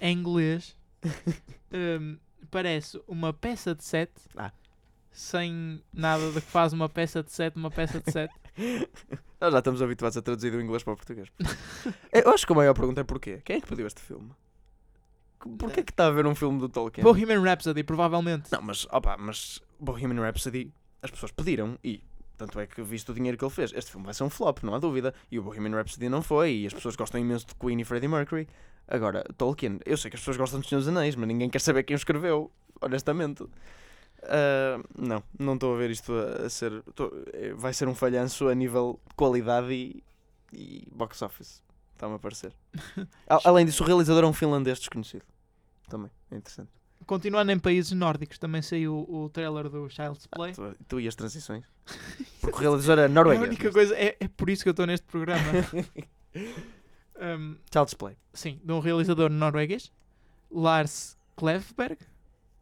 [0.00, 0.76] Em inglês,
[1.72, 2.16] hum,
[2.54, 4.52] parece uma peça de set Ah.
[5.10, 8.30] sem nada do que faz uma peça de set, uma peça de set.
[9.40, 11.28] Nós já estamos habituados a traduzir do inglês para o português.
[12.12, 13.42] Eu acho que a maior pergunta é porquê?
[13.44, 14.30] Quem é que pediu este filme?
[15.58, 17.02] Porquê que está a ver um filme do Tolkien?
[17.04, 18.50] Bohemian Rhapsody, provavelmente.
[18.52, 22.02] Não, mas, opa, mas Bohemian Rhapsody, as pessoas pediram e
[22.36, 24.62] tanto é que visto o dinheiro que ele fez, este filme vai ser um flop,
[24.62, 25.14] não há dúvida.
[25.30, 28.08] E o Bohemian Rhapsody não foi, e as pessoas gostam imenso de Queen e Freddie
[28.08, 28.48] Mercury.
[28.86, 31.60] Agora, Tolkien, eu sei que as pessoas gostam dos Senhor dos Anéis, mas ninguém quer
[31.60, 33.44] saber quem o escreveu, honestamente.
[34.22, 36.82] Ah, não, não estou a ver isto a, a ser.
[36.94, 40.02] tô- eh, vai ser um falhanço a nível de qualidade e,
[40.52, 41.62] e box office.
[41.94, 42.52] Está-me a parecer.
[43.44, 45.24] Além disso, o realizador é um finlandês desconhecido.
[45.88, 46.70] Também, é interessante.
[47.06, 50.52] Continuando em países nórdicos, também saiu o trailer do Child's Play.
[50.54, 51.64] Tu, tu e as transições.
[52.40, 53.48] Porque o realizador é É a norueguês.
[53.48, 55.42] única coisa, é, é por isso que eu estou neste programa.
[57.20, 58.16] Hum, Child's Play.
[58.32, 59.92] sim, de um realizador norueguês,
[60.50, 61.98] Lars Klevberg,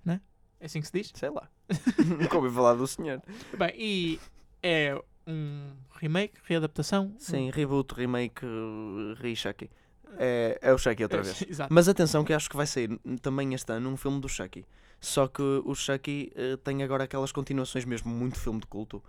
[0.04, 0.20] né?
[0.60, 1.12] É assim que se diz?
[1.14, 1.48] Sei lá.
[2.18, 3.22] Nunca ouvi falar do senhor.
[3.56, 4.20] Bem, e
[4.62, 7.14] é um remake, readaptação.
[7.18, 9.70] Sim, reboot, remake, uh, re-Chucky.
[10.18, 11.42] É, é o Chucky outra É, vez.
[11.48, 11.72] Exato.
[11.72, 14.64] Mas atenção que acho que vai sair também este ano um filme do Chucky.
[15.00, 19.02] Só que o Chucky eh, tem agora aquelas continuações mesmo muito filme de culto.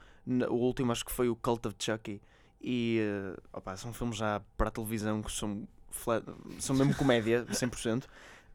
[0.50, 2.20] O último acho que foi o Cult of Chucky.
[2.62, 6.24] E eh, opa, são filmes já para a televisão que são, fla-
[6.60, 8.06] são mesmo comédia, 100%.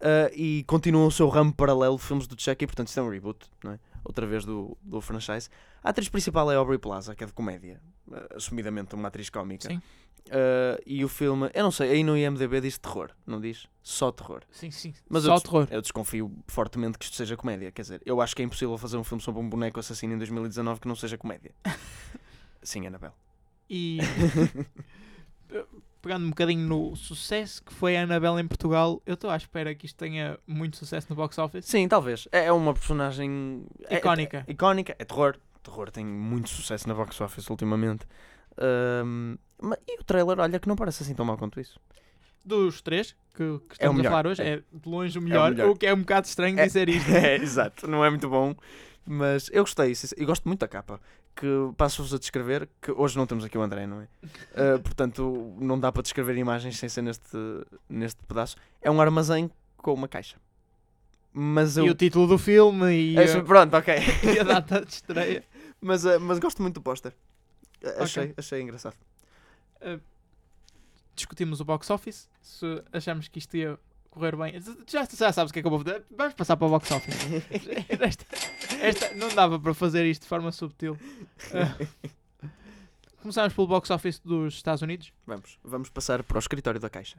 [0.01, 3.11] eh, e continuam o seu ramo paralelo de filmes do Chucky, portanto isto é um
[3.11, 3.79] reboot, não é?
[4.05, 5.51] outra vez do, do franchise.
[5.85, 7.81] A atriz principal é Aubrey Plaza, que é de comédia,
[8.35, 9.69] assumidamente uma atriz cómica.
[9.69, 9.83] Sim.
[10.29, 13.67] Uh, e o filme, eu não sei, aí no IMDB diz terror, não diz?
[13.83, 14.43] Só terror.
[14.51, 14.93] Sim, sim.
[15.09, 15.69] Mas Só eu, terror.
[15.71, 17.73] eu desconfio fortemente que isto seja comédia.
[17.73, 20.19] Quer dizer, eu acho que é impossível fazer um filme sobre um boneco assassino em
[20.19, 21.53] 2019 que não seja comédia.
[22.63, 23.13] Sim, Anabel.
[23.71, 23.99] E
[26.01, 29.75] pegando um bocadinho no sucesso que foi a Annabelle em Portugal, eu estou à espera
[29.75, 31.65] que isto tenha muito sucesso no box office.
[31.67, 32.29] Sim, talvez.
[32.33, 34.45] É é uma personagem é- Icónica.
[34.47, 35.37] é- icónica, é terror.
[35.63, 38.07] Terror tem muito sucesso na box office ultimamente.
[38.61, 39.37] Um,
[39.87, 41.79] e o trailer, olha, que não parece assim tão mal quanto isso.
[42.45, 44.49] Dos três que, que É o estamos a melhor, falar hoje, é.
[44.55, 45.69] é de longe o melhor, melhor.
[45.71, 47.11] o que é um bocado estranho É- dizer isto.
[47.13, 48.55] É, exato, não é muito bom.
[49.07, 51.01] Mas eu gostei, e gosto muito da capa.
[51.35, 54.05] Que passo-vos a descrever, que hoje não temos aqui o André, não é?
[54.75, 57.37] Uh, portanto, não dá para descrever imagens sem ser neste,
[57.89, 58.57] neste pedaço.
[58.83, 60.37] É um armazém com uma caixa.
[61.33, 61.87] Mas eu.
[61.87, 63.95] E o título do filme e, É, a- pronto, ok.
[64.35, 65.45] e a data de estreia.
[65.81, 67.15] mas, uh, mas gosto muito do póster.
[67.83, 68.97] Uh, Achei, achei engraçado.
[71.15, 73.79] Discutimos o box office, se achamos que isto ia
[74.11, 74.61] correr bem.
[74.87, 76.05] Já, já sabes o que é que eu vou fazer.
[76.11, 77.15] Vamos passar para o box office.
[78.01, 78.25] Esta,
[78.81, 80.97] esta- não dava para fazer isto de forma subtil.
[81.53, 82.49] Ah,
[83.21, 85.13] começamos pelo box office dos Estados Unidos.
[85.27, 87.17] Vamos, vamos passar para o escritório da caixa.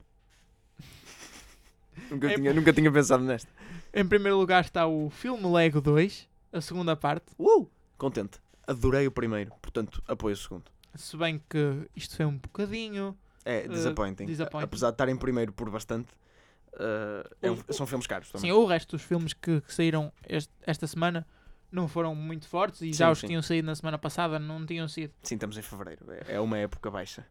[2.10, 3.50] nunca, É- tinha, nunca tinha pensado nesta.
[3.94, 7.26] Em primeiro lugar está o filme Lego 2, a segunda parte.
[7.38, 7.68] Uh!
[7.98, 8.40] Contente.
[8.70, 10.66] Adorei o primeiro, portanto, apoio o segundo.
[10.96, 13.18] Se bem que isto foi um bocadinho.
[13.46, 14.26] É disappointing.
[14.26, 14.66] disappointing.
[14.66, 16.10] Apesar de estar em primeiro por bastante,
[16.74, 18.50] uh, é um- são filmes caros também.
[18.52, 21.26] Sim, o resto dos filmes que, que saíram este- esta semana
[21.72, 23.28] não foram muito fortes e já Sim, os que sim.
[23.28, 25.14] tinham saído na semana passada não tinham sido.
[25.24, 26.06] Sim, estamos em fevereiro.
[26.12, 27.26] É, é uma época baixa.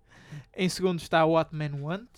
[0.57, 2.09] Em segundo está What Men Want.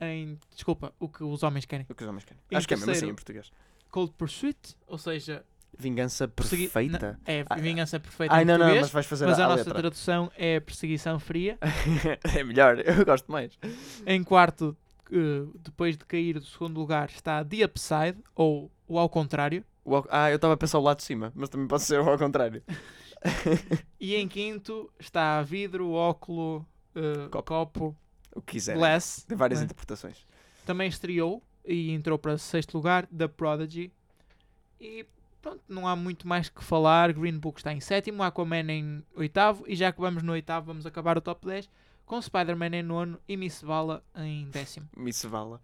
[0.00, 1.86] Em, desculpa, o que os homens querem.
[1.88, 2.42] O que os homens querem.
[2.50, 3.52] Em Acho que é mesmo assim terceiro- em português.
[3.90, 5.44] Cold Pursuit, ou seja,
[5.78, 7.18] Vingança persegui- perfeita.
[7.26, 9.48] Não, é Ah, vingança perfeita Ai, não, não, mas vais fazer mas a, a a
[9.50, 9.74] nossa letra.
[9.80, 11.58] tradução é perseguição fria.
[12.36, 13.58] é melhor, eu gosto mais.
[14.06, 14.76] em quarto,
[15.10, 19.64] eh, depois de cair do segundo lugar, está The Upside, ou o ao contrário.
[19.84, 22.18] O ah, eu estava a pensar o lado de cima, mas também pode ser ao
[22.18, 22.62] contrário.
[24.00, 27.42] E em quinto está vidro, óculo, eh, Copo.
[27.44, 27.96] copo,
[28.34, 28.76] o que quiser.
[28.76, 29.24] glass.
[29.28, 29.64] Tem várias né?
[29.66, 30.26] interpretações.
[30.66, 33.92] Também estreou e entrou para sexto lugar, The Prodigy.
[34.80, 35.06] E
[35.42, 37.12] pronto, não há muito mais que falar.
[37.12, 39.64] Green Book está em sétimo, Aquaman em oitavo.
[39.66, 41.68] E já que vamos no oitavo, vamos acabar o top 10
[42.06, 44.88] com Spider-Man em nono e Miss Vala em décimo.
[44.96, 45.60] Miss Vala.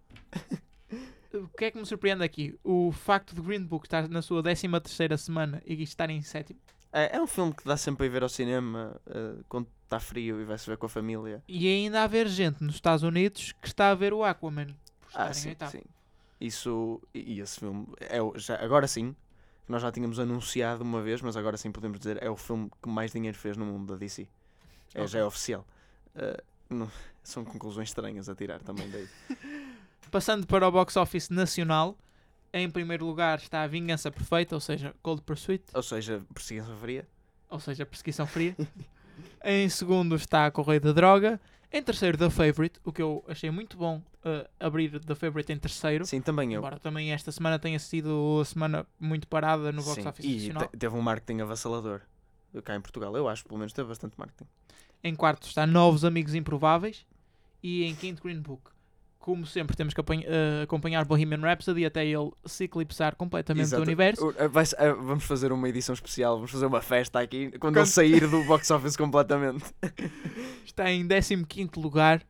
[1.33, 2.59] O que é que me surpreende aqui?
[2.65, 6.59] O facto de Green Book estar na sua 13 terceira semana e estar em sétimo.
[6.93, 10.01] É, é um filme que dá sempre para ir ver ao cinema eh, quando está
[10.01, 11.43] frio e vai-se ver com a família.
[11.47, 14.69] E ainda haver gente nos Estados Unidos que está a ver o Aquaman.
[15.15, 15.83] Ah, sim, sim.
[16.41, 19.15] Isso, e esse filme, é, já, agora sim,
[19.69, 22.89] nós já tínhamos anunciado uma vez, mas agora sim podemos dizer, é o filme que
[22.89, 24.27] mais dinheiro fez no mundo da DC.
[24.95, 25.67] É, Já é oficial.
[26.15, 26.91] Eh, não-
[27.23, 29.07] são conclusões estranhas a tirar também daí.
[30.11, 31.97] Passando para o box office nacional,
[32.53, 37.07] em primeiro lugar está a Vingança Perfeita, ou seja, Cold Pursuit, Ou seja, perseguição fria.
[37.51, 38.57] ou seja, Perseguição Fria.
[39.45, 41.39] em segundo está a Correio da Droga.
[41.71, 45.59] Em terceiro, The Favorite, o que eu achei muito bom uh, abrir The Favorite em
[45.59, 46.07] terceiro.
[46.07, 46.59] Sim, também eu.
[46.61, 50.79] Embora também esta semana tenha sido a semana muito parada no box Sim, office e
[50.79, 52.01] teve um marketing avassalador
[52.65, 53.15] cá em Portugal.
[53.17, 54.49] Eu acho, pelo menos, teve bastante marketing.
[55.05, 57.07] Em quarto está Novos Amigos Improváveis.
[57.63, 58.71] E em quinto, Green Book.
[59.19, 63.83] Como sempre, temos que eh, acompanhar Bohemian Rhapsody até ele se eclipsar completamente Exato.
[63.83, 64.35] do universo.
[64.39, 67.77] Eh, vai eh, vamos fazer uma edição especial, vamos fazer uma festa aqui quando, Quando-
[67.79, 69.65] ele sair do box office completamente.
[70.79, 71.05] Está em
[71.45, 72.25] 15 lugar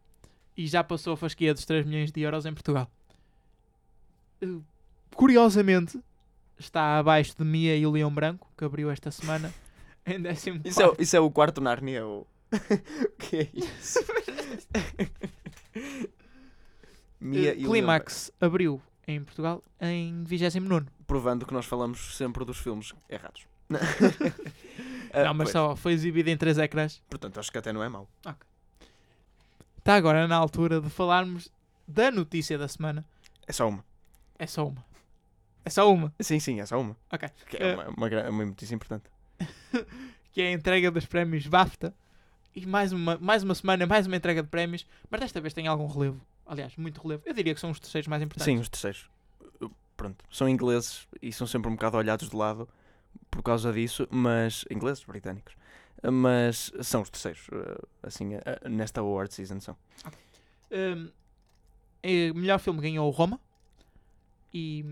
[0.56, 2.90] e já passou a fasquia dos 3 milhões de euros em Portugal.
[4.42, 4.64] Uh,
[5.14, 6.00] Curiosamente,
[6.58, 9.52] está abaixo de Mia e o Leão Branco, que abriu esta semana,
[10.06, 10.62] em 14.
[10.64, 12.06] Isso é, o- isso é o quarto Narnia.
[12.06, 12.20] O...
[12.50, 13.98] o que é isso?
[17.20, 20.66] Mia e o Clímax abriu em Portugal em 29.
[20.66, 23.46] Leão, provando que nós falamos sempre dos filmes errados.
[25.12, 27.03] Não, mas só foi exibido em 3 ecrãs.
[27.09, 28.09] Portanto, acho que até não é mau.
[29.79, 31.51] Está agora na altura de falarmos
[31.87, 33.05] da notícia da semana.
[33.47, 33.85] É só uma.
[34.38, 34.85] É só uma.
[35.64, 36.14] É só uma.
[36.21, 36.97] Sim, sim, é só uma.
[37.11, 37.29] Ok.
[37.49, 39.05] Que é uma, uma, uma notícia importante.
[40.33, 41.94] que é a entrega dos prémios BAFTA.
[42.55, 45.66] E mais uma, mais uma semana, mais uma entrega de prémios, mas desta vez tem
[45.66, 46.21] algum relevo.
[46.47, 47.23] Aliás, muito relevo.
[47.25, 48.44] Eu diria que são os terceiros mais importantes.
[48.44, 49.09] Sim, os terceiros.
[49.97, 52.68] Pronto, são ingleses e são sempre um bocado olhados de lado
[53.31, 54.64] por causa disso, mas.
[54.70, 55.54] ingleses, britânicos.
[56.12, 59.76] Mas são os terceiros, uh, assim, uh, nesta award season são.
[60.70, 61.11] Um,
[62.02, 63.40] é, melhor filme ganhou o Roma.
[64.54, 64.85] E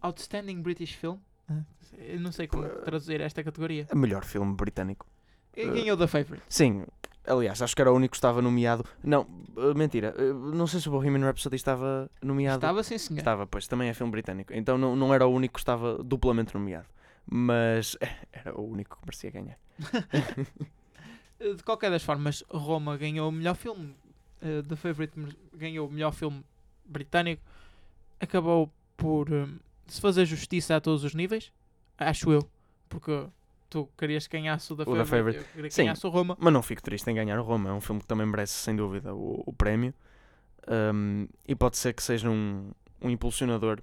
[0.00, 1.18] Outstanding British Film.
[1.48, 1.62] Ah,
[1.98, 3.86] Eu não sei como traduzir esta categoria.
[3.92, 5.06] O melhor filme britânico.
[5.56, 6.44] Ganhou The Favorite.
[6.48, 6.84] Sim,
[7.26, 8.84] aliás, acho que era o único que estava nomeado.
[9.02, 9.26] Não,
[9.74, 10.14] mentira,
[10.52, 12.58] não sei se o Bohemian Rhapsody estava nomeado.
[12.58, 13.18] Estava sim, senhor.
[13.18, 14.52] Estava, pois, também é filme britânico.
[14.52, 16.86] Então não, não era o único que estava duplamente nomeado.
[17.28, 17.96] Mas
[18.32, 19.58] era o único que merecia ganhar.
[21.38, 23.94] De qualquer das formas, Roma ganhou o melhor filme.
[24.40, 25.14] Uh, The Favorite
[25.52, 26.42] ganhou o melhor filme
[26.84, 27.42] britânico.
[28.18, 31.52] Acabou por um, se fazer justiça a todos os níveis.
[31.98, 32.48] Acho eu.
[32.88, 33.26] Porque
[33.68, 35.38] tu querias que ganhasse o The O The Favorite.
[35.38, 35.82] Eu queria que Sim.
[35.84, 36.36] ganhasse o Roma.
[36.40, 37.70] Mas não fico triste em ganhar o Roma.
[37.70, 39.92] É um filme que também merece, sem dúvida, o, o prémio.
[40.68, 43.80] Um, e pode ser que seja um, um impulsionador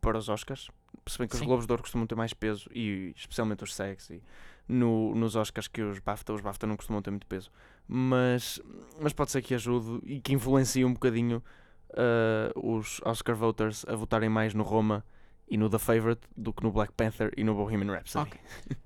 [0.00, 0.70] para os Oscars.
[1.06, 1.42] Se bem que Sim.
[1.42, 3.78] os Globos de Ouro costumam ter mais peso, e especialmente os
[4.10, 4.22] e
[4.68, 7.50] no, nos Oscars que os BAFTA, os BAFTA não costumam ter muito peso.
[7.86, 8.60] Mas,
[9.00, 11.42] mas pode ser que ajude e que influencie um bocadinho
[11.90, 15.04] uh, os Oscar voters a votarem mais no Roma
[15.48, 18.28] e no The Favourite do que no Black Panther e no Bohemian Rhapsody.
[18.28, 18.40] Ok.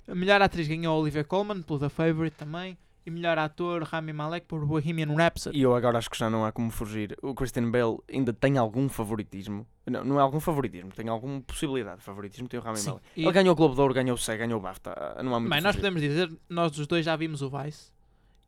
[0.08, 2.76] A melhor atriz ganhou a Olivia Colman pelo The Favourite também.
[3.04, 5.56] E melhor ator Rami Malek por Bohemian Rhapsody.
[5.58, 7.16] E eu agora acho que já não há como fugir.
[7.22, 9.66] O Christian Bale ainda tem algum favoritismo.
[9.86, 12.46] Não, não é algum favoritismo, tem alguma possibilidade de favoritismo.
[12.46, 12.90] Tem o Rami Sim.
[12.90, 13.04] Malek.
[13.16, 14.92] E- Ele ganhou o Globo de Ouro, ganhou o SEG, ganhou o BAFTA.
[15.16, 17.50] Ah, Não há muito Bem, a nós podemos dizer, nós os dois já vimos o
[17.50, 17.90] Vice.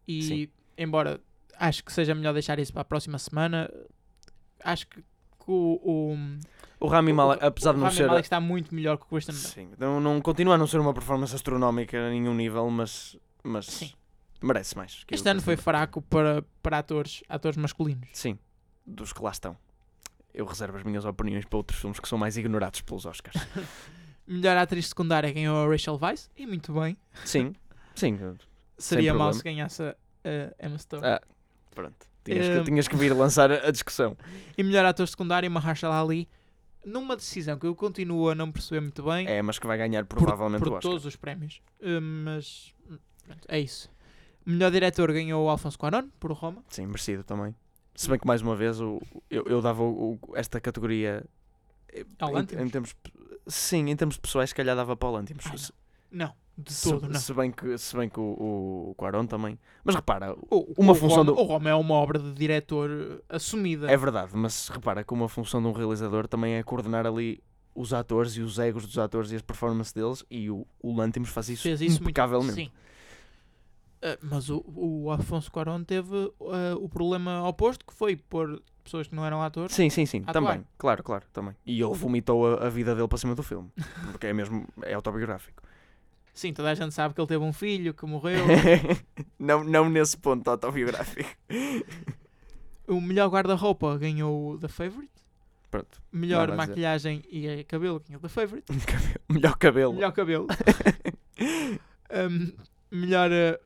[0.06, 0.48] E Sim.
[0.76, 1.18] embora
[1.58, 3.70] acho que seja melhor deixar isso para a próxima semana,
[4.62, 5.02] acho que,
[5.46, 6.18] o, o,
[6.78, 8.06] O Rami Malek, apesar o de não Rami ser...
[8.06, 9.46] Malek está muito melhor que o Christian Bale.
[9.46, 13.66] Sim, não, não continua a não ser uma performance astronómica a nenhum nível, mas, mas
[13.66, 13.92] Sim.
[14.44, 15.04] Merece mais.
[15.10, 18.08] Este ano foi fraco para, para atores, atores masculinos.
[18.12, 18.38] Sim,
[18.86, 19.56] dos que lá estão.
[20.34, 23.36] Eu reservo as minhas opiniões para outros filmes que são mais ignorados pelos Oscars.
[24.26, 26.96] Melhor atriz secundária ganhou a Rachel Weisz, e muito bem.
[27.24, 27.54] sim,
[27.94, 28.18] sim,
[28.78, 29.32] Seria mau problema.
[29.34, 31.04] se ganhasse a a Emma Stone.
[31.04, 31.20] Ah,
[31.74, 32.06] pronto.
[32.24, 34.16] Tinhas, que, tinhas que vir lançar a, discussão.
[34.56, 36.28] E melhor ator secundário, Mahershala Ali,
[36.84, 39.26] numa decisão que eu continuo a não perceber muito bem.
[39.26, 40.90] É, mas que vai ganhar por, provavelmente por o Oscar.
[40.90, 41.60] todos os prémios.
[41.80, 43.90] Uh, mas hum, pronto, é isso.
[44.44, 46.62] Melhor diretor ganhou o Alfonso Cuarón por Roma.
[46.68, 47.54] Sim, merecido também.
[47.94, 49.00] Se bem que mais uma vez o,
[49.30, 51.24] eu, eu dava o- o- esta categoria
[51.92, 52.94] eh, Ao em, em termos
[53.46, 55.44] sim, em termos pessoais, se calhar dava para o Lantimos.
[55.46, 55.72] Ah,
[56.10, 56.26] não.
[56.26, 57.18] Não, de se- todo, não.
[57.20, 59.58] se bem que, se bem que o, o Quaron também.
[59.84, 62.90] Mas repara, O- uma o função Roma, do- O Roma é uma obra de diretor
[62.90, 63.90] uh, assumida.
[63.90, 67.42] é verdade, mas repara que uma função de um realizador também é coordenar ali
[67.74, 71.30] os atores e os egos dos atores e as performances deles e o, o Lantimos
[71.30, 72.54] faz isso, isso muito impecavelmente.
[72.54, 72.70] Sim.
[74.02, 79.06] Ah, mas o, o Afonso Cuarón teve ah, o problema oposto, que foi pôr pessoas
[79.06, 79.74] que não eram atores.
[79.74, 80.32] Sim, sim, sim, Atuar.
[80.32, 80.66] também.
[80.76, 81.54] Claro, claro, também.
[81.64, 83.70] E ele vomitou a, a vida dele para cima do filme.
[84.10, 85.62] Porque é mesmo, é autobiográfico.
[86.34, 88.44] Sim, toda a gente sabe que ele teve um filho que morreu.
[89.38, 91.30] não, não nesse ponto autobiográfico.
[92.88, 95.12] o melhor guarda-roupa ganhou o The Favorite.
[95.70, 96.02] Pronto.
[96.10, 96.56] Melhor dizer.
[96.56, 98.66] maquilhagem e cabelo ganhou o The Favorite.
[99.30, 99.94] Melhor cabelo.
[99.94, 100.46] Melhor cabelo.
[102.14, 102.52] Um,
[102.90, 103.58] melhor eh,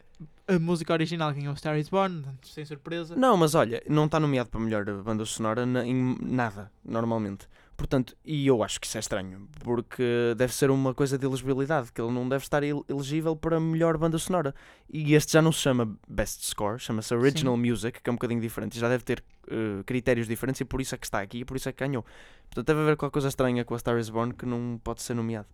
[0.49, 3.15] a música original ganhou Star is Born, sem surpresa.
[3.17, 7.47] Não, mas olha, não está nomeado para melhor banda sonora na- em nada, normalmente.
[7.77, 10.03] Portanto, e eu acho que isso é estranho, porque
[10.35, 13.99] deve ser uma coisa de elegibilidade, que ele não deve estar el- elegível para melhor
[13.99, 14.55] banda sonora.
[14.91, 18.41] E este já não se chama Best Score, chama-se Original Music, que é um bocadinho
[18.41, 21.41] diferente, e já deve ter eh, critérios diferentes, e por isso é que está aqui,
[21.41, 22.03] e por isso é que ganhou.
[22.49, 25.13] Portanto, deve haver qualquer coisa estranha com a Star is Born que não pode ser
[25.13, 25.47] nomeado.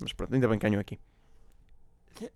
[0.00, 0.98] Mas pronto, ainda bem que ganhou aqui.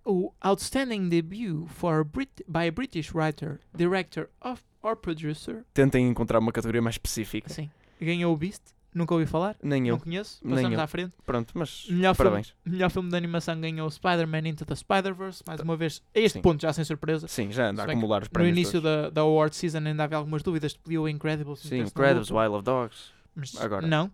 [0.05, 5.65] O Outstanding Debut for a Brit by a British Writer, Director of, or Producer.
[5.73, 7.49] Tentem encontrar uma categoria mais específica.
[7.49, 7.69] Sim.
[8.01, 8.61] Ganhou o Beast.
[8.93, 9.55] Nunca ouvi falar.
[9.61, 9.95] Nem eu.
[9.97, 10.39] Não conheço.
[10.43, 10.83] Nem Passamos eu.
[10.83, 11.13] à frente.
[11.23, 12.55] Pronto, mas Melhor parabéns.
[12.65, 15.43] Melhor filme de animação ganhou Spider-Man Into the Spider-Verse.
[15.45, 16.41] Mais uma vez, a este Sim.
[16.41, 17.27] ponto já sem surpresa.
[17.27, 18.57] Sim, já anda a acumular os No prémios.
[18.57, 19.03] início todos.
[19.03, 20.75] da, da award season ainda havia algumas dúvidas.
[20.75, 21.59] Pediu o Incredibles.
[21.59, 22.97] Sim, meter-se na Credibles, luta, Wild of Dogs.
[23.35, 23.85] mas agora.
[23.85, 24.11] Não.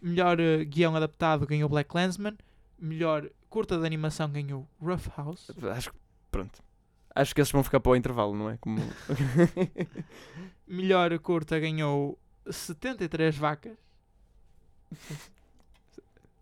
[0.00, 2.36] Melhor eh, guião adaptado ganhou Black Clansman.
[2.78, 5.50] Melhor curta de animação ganhou Rough House.
[5.74, 5.96] Acho que,
[6.30, 6.62] pronto.
[7.14, 8.58] Acho que esses vão ficar para o intervalo, não é?
[8.58, 8.78] Como...
[10.68, 12.18] Melhor curta ganhou
[12.50, 13.72] 73 vacas.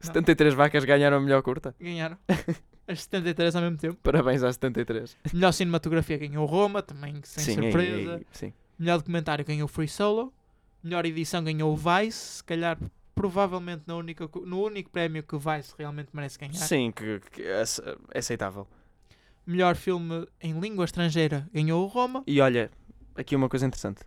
[0.00, 1.72] 73 vacas ganharam a melhor curta.
[1.78, 2.18] Ganharam.
[2.88, 3.96] As 73 ao mesmo tempo.
[4.02, 5.16] Parabéns às 73.
[5.32, 8.20] Melhor cinematografia ganhou Roma, também sem sim, surpresa.
[8.32, 8.52] sim.
[8.76, 10.34] Melhor documentário ganhou Free Solo.
[10.82, 12.38] Melhor edição ganhou Vice.
[12.38, 12.76] Se calhar,
[13.14, 16.54] provavelmente, na única, no único prémio que o Vice realmente merece ganhar.
[16.54, 17.82] Sim, que, que é ace-
[18.14, 18.66] aceitável.
[19.46, 22.22] Melhor filme em língua estrangeira ganhou o Roma.
[22.26, 22.70] E olha,
[23.14, 24.00] aqui uma coisa interessante.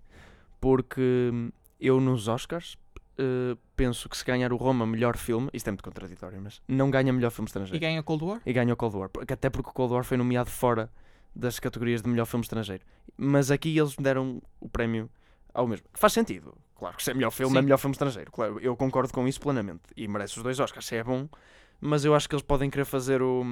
[0.59, 2.75] Porque hum, eu nos Oscars
[3.17, 6.89] eh, penso que se ganhar o Roma melhor filme, isto é muito contraditório, mas não
[6.89, 7.79] ganha melhor filme E estrangeiro.
[7.79, 8.41] ganha Cold War.
[8.45, 9.09] E ganha o Cold War.
[9.31, 10.91] Até porque o Cold War foi nomeado fora
[11.35, 12.83] das categorias de melhor filme estrangeiro.
[13.15, 15.07] Mas aqui eles deram o prémio
[15.53, 15.85] ao mesmo.
[15.93, 16.57] Que faz sentido.
[16.77, 17.63] Claro que se é melhor filme, é Sim.
[17.65, 18.31] melhor filme estrangeiro.
[18.31, 19.81] Claro, eu concordo com isso plenamente.
[19.95, 21.27] E merece os dois Oscars, se é bom.
[21.81, 23.43] Mas eu acho que eles podem querer fazer o.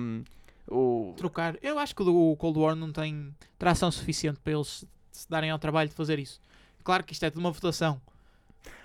[0.69, 1.57] o Trocar.
[1.61, 5.59] Eu acho que o Cold War não tem tração suficiente para eles se- darem ao
[5.59, 6.39] trabalho de fazer isso.
[6.83, 7.99] Claro que isto é de uma votação.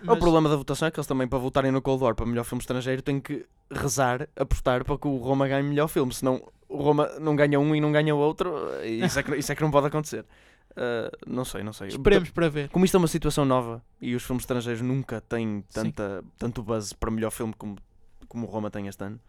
[0.02, 2.26] O mas- problema da votação é que eles também, para votarem no Cold War para
[2.26, 6.12] melhor filme estrangeiro, têm que rezar, apostar para que o Roma ganhe melhor filme.
[6.12, 8.54] Senão o Roma não ganha um e não ganha o outro.
[8.84, 10.24] e Isso é que, isso é que não pode acontecer.
[10.76, 11.88] Ah, não sei, não sei.
[11.88, 12.68] Esperemos para ver.
[12.68, 15.90] Como isto é uma situação nova e os filmes estrangeiros nunca têm Sim.
[15.90, 17.76] tanta, tanto buzz para melhor filme como,
[18.28, 19.20] como o Roma tem este ano,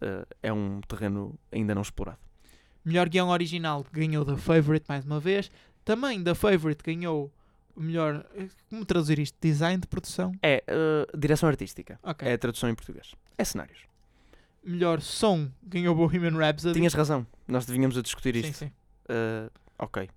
[0.00, 2.18] ah, é um terreno ainda não explorado.
[2.84, 5.50] Melhor guião original ganhou The Favorite mais uma vez.
[5.84, 7.32] Também The Favorite ganhou
[7.76, 8.24] melhor.
[8.70, 9.36] Como traduzir isto?
[9.40, 10.32] Design de produção?
[10.42, 11.98] É ah, direção artística.
[12.02, 12.26] Ok.
[12.28, 13.14] É a tradução em português.
[13.36, 13.80] É cenários.
[14.62, 16.74] Melhor som ganhou Bohemian Rhapsody.
[16.74, 17.24] Tinhas razão.
[17.46, 18.58] Nós devíamos a discutir sim, isto.
[18.58, 18.72] sim.
[19.08, 20.08] Ah, ok.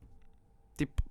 [0.79, 1.01] Tipo,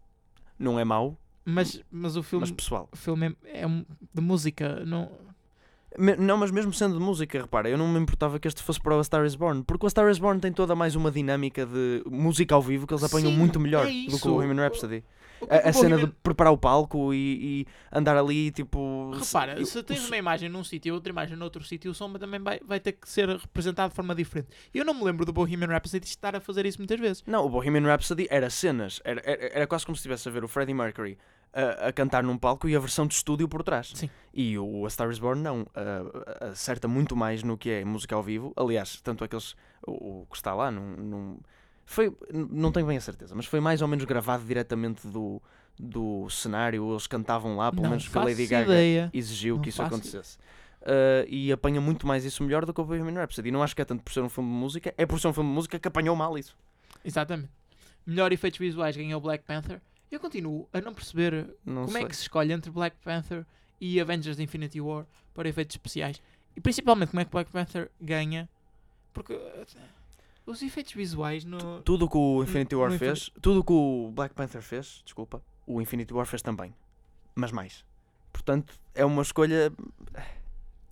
[0.59, 2.88] não é mau, Mas, mas o filme, mas pessoal.
[2.90, 3.66] o filme é, é
[4.14, 4.83] de música.
[4.85, 5.11] Não...
[5.98, 8.81] Me- não, mas mesmo sendo de música, repara, eu não me importava que este fosse
[8.81, 10.94] para o A Star is Born, porque o A Star is Born tem toda mais
[10.94, 14.28] uma dinâmica de música ao vivo que eles apanham Sim, muito melhor é do que
[14.28, 15.02] o Bohemian Rhapsody.
[15.48, 19.12] A, a o cena de preparar o palco e, e andar ali, tipo.
[19.14, 21.94] Repara, se- se tens o- uma imagem num sítio e outra imagem noutro sítio, o
[21.94, 24.48] som também vai, vai ter que ser representado de forma diferente.
[24.74, 27.22] Eu não me lembro do Bohemian Rhapsody estar a fazer isso muitas vezes.
[27.27, 30.42] Não, o Bohemian Rhapsody era cenas, era, era, era quase como se estivesse a ver
[30.44, 31.18] o Freddie Mercury
[31.53, 33.92] a, a cantar num palco e a versão de estúdio por trás.
[33.94, 34.11] Sim.
[34.35, 37.85] E o A Star is Born não, a- a- acerta muito mais no que é
[37.85, 38.53] música ao vivo.
[38.57, 39.55] Aliás, tanto é que eles,
[39.87, 41.40] o, o que está lá, não, não,
[41.88, 45.40] foi, não tenho bem a certeza, mas foi mais ou menos gravado diretamente do,
[45.79, 46.92] do cenário.
[46.92, 49.11] Eles cantavam lá, pelo não menos que a Lady Gaga ideia.
[49.11, 50.37] exigiu Não que isso acontecesse.
[50.83, 53.48] Uh, e apanha muito mais isso melhor do que o Bohemian Rhapsody.
[53.48, 55.29] E não acho que é tanto por ser um filme de música, é por ser
[55.29, 56.55] um filme de música que apanhou mal isso.
[57.03, 57.51] Exatamente.
[58.07, 59.81] Melhor efeitos visuais ganhou Black Panther.
[60.11, 62.03] Eu continuo a não perceber Não como sei.
[62.03, 63.46] é que se escolhe entre Black Panther
[63.81, 66.21] e Avengers Infinity War para efeitos especiais.
[66.54, 68.46] E principalmente como é que Black Panther ganha.
[69.15, 69.67] Porque uh,
[70.51, 71.81] os efeitos visuais no.
[71.83, 74.63] Tudo o que o Infinity no War Infin- fez, tudo o que o Black Panther
[74.63, 76.75] fez, desculpa, o Infinity War fez também.
[77.35, 77.85] Mas mais.
[78.33, 79.73] Portanto, é uma escolha.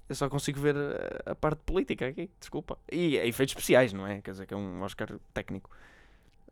[0.09, 2.79] Eu só consigo ver a- a parte política aqui, desculpa.
[2.91, 4.21] E é efeitos especiais, não é?
[4.23, 5.69] Quer dizer que é um Oscar técnico.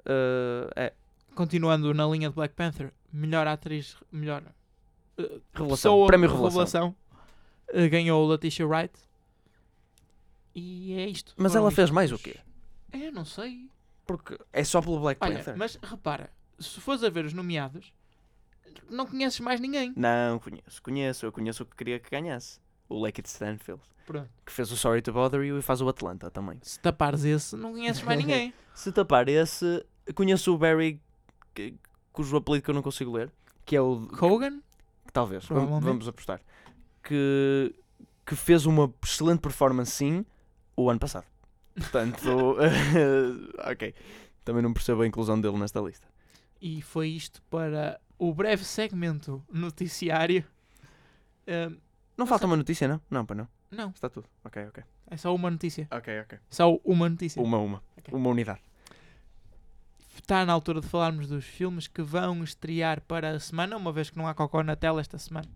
[0.01, 0.93] Uh, é,
[1.35, 5.69] Continuando na linha de Black Panther, melhor atriz, melhor uh, revelação.
[5.69, 6.95] pessoa, Prémio revelação.
[7.73, 8.93] uh, ganhou Letitia Wright.
[10.55, 11.35] E é isto.
[11.37, 12.37] Mas ela fez mais o quê?
[12.95, 13.69] É, não sei.
[14.07, 15.57] Porque é só pelo Black Olha, Panther.
[15.57, 17.93] mas repara, se fores a ver os nomeados,
[18.91, 19.93] não conheces mais ninguém.
[19.97, 21.27] Não, conheço, conheço.
[21.27, 22.61] Eu conheço o que queria que ganhasse.
[22.89, 23.83] O Lake Stanfield.
[24.07, 24.29] Pronto.
[24.45, 26.59] Que fez o Sorry to Bother You e faz o Atlanta também.
[26.63, 28.53] Se tapares esse, não conheces mais ninguém.
[28.75, 29.85] Se tapar esse,
[30.15, 31.01] conheço o Barry,
[31.55, 31.75] que-
[32.13, 33.33] cujo apelido que eu não consigo ler,
[33.65, 34.09] que é o.
[34.21, 34.61] Hogan?
[35.13, 36.41] Talvez, vamos apostar.
[37.03, 37.75] Que,
[38.27, 40.27] que fez uma excelente performance, sim,
[40.77, 41.25] o ano passado.
[41.75, 42.57] Portanto,
[43.71, 43.95] ok.
[44.45, 46.07] Também não percebo a inclusão dele nesta lista.
[46.61, 50.45] E foi isto para o breve segmento noticiário.
[51.47, 51.77] Ahm,
[52.17, 53.01] Não falta uma notícia, não?
[53.11, 53.49] Não, para não.
[53.71, 54.27] não, Está tudo.
[54.45, 54.85] Ok, ok.
[55.11, 55.89] é só uma notícia.
[55.91, 56.39] Ok, ok.
[56.49, 57.43] Só uma notícia.
[57.43, 57.83] Uma, uma.
[57.99, 58.15] Ok.
[58.15, 58.61] Uma unidade.
[60.17, 64.09] Está na altura de falarmos dos filmes que vão estrear para a semana, uma vez
[64.11, 65.49] que não há cocó na tela esta semana.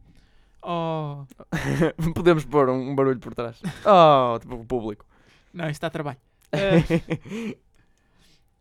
[0.60, 1.24] Oh,
[2.14, 3.62] Podemos pôr um, um barulho por trás.
[3.86, 5.06] Oh, tipo o público.
[5.52, 6.18] Não, isso está a trabalho.
[6.52, 7.56] Ah,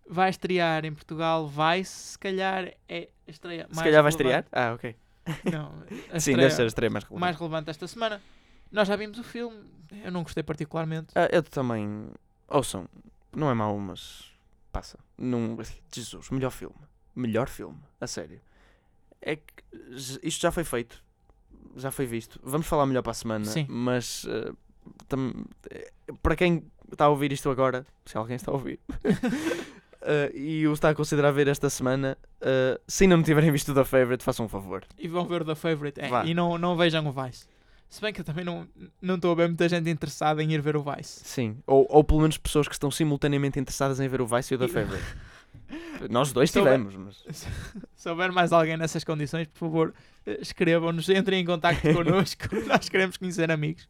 [0.09, 4.45] vai estrear em Portugal, vai, se calhar é estreia mais Se calhar vai relevante.
[4.45, 4.45] estrear?
[4.51, 4.95] Ah, ok.
[5.51, 7.21] Não, a Sim, deve ser a estreia mais relevante.
[7.21, 8.21] mais relevante esta semana.
[8.71, 9.63] Nós já vimos o filme,
[10.03, 11.07] eu não gostei particularmente.
[11.15, 12.09] Ah, eu também.
[12.47, 12.87] Ouçam,
[13.35, 14.31] não é mau, mas
[14.71, 14.97] passa.
[15.17, 15.57] Não...
[15.93, 16.75] Jesus, melhor filme.
[17.15, 18.39] Melhor filme, a sério.
[19.21, 19.43] É que
[20.23, 21.03] isto já foi feito,
[21.75, 22.39] já foi visto.
[22.43, 23.65] Vamos falar melhor para a semana, Sim.
[23.67, 24.53] mas ah,
[25.07, 28.79] tam- eh, para quem está a ouvir isto agora, se alguém está a ouvir,
[30.01, 33.73] ah, e o está a considerar ver esta semana, ah, se ainda não tiverem visto
[33.73, 34.83] The Favorite, façam um favor.
[34.97, 35.99] E vão ver o The Favourite.
[35.99, 37.45] É, e não, não vejam o Vice.
[37.89, 38.67] Se bem que eu também não
[39.01, 41.21] não estou a ver muita gente interessada em ir ver o Vice.
[41.23, 44.55] Sim, ou, ou pelo menos pessoas que estão simultaneamente interessadas em ver o Vice e
[44.55, 45.05] o The Favorite.
[46.09, 47.47] Nós dois tivemos, mas.
[47.95, 49.93] Se houver mais alguém nessas condições, por favor,
[50.25, 52.47] eh, escrevam-nos, entrem em contato connosco.
[52.67, 53.87] Nós queremos conhecer amigos.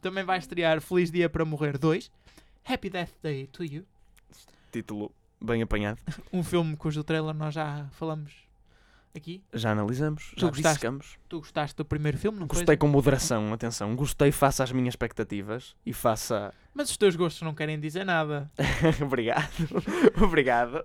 [0.00, 2.10] Também vai estrear Feliz Dia para Morrer 2.
[2.66, 3.84] Happy Death Day to You.
[4.72, 6.00] Título bem apanhado.
[6.32, 8.32] Um filme cujo trailer nós já falamos
[9.14, 9.42] aqui.
[9.52, 10.68] Já analisamos, Tu já gostaste?
[10.76, 11.18] dissecamos.
[11.28, 12.46] Tu gostaste do primeiro filme, não?
[12.46, 13.94] Gostei com moderação, atenção.
[13.94, 16.52] Gostei face às minhas expectativas e face a.
[16.74, 18.50] Mas os teus gostos não querem dizer nada.
[19.00, 19.52] Obrigado.
[20.20, 20.84] Obrigado.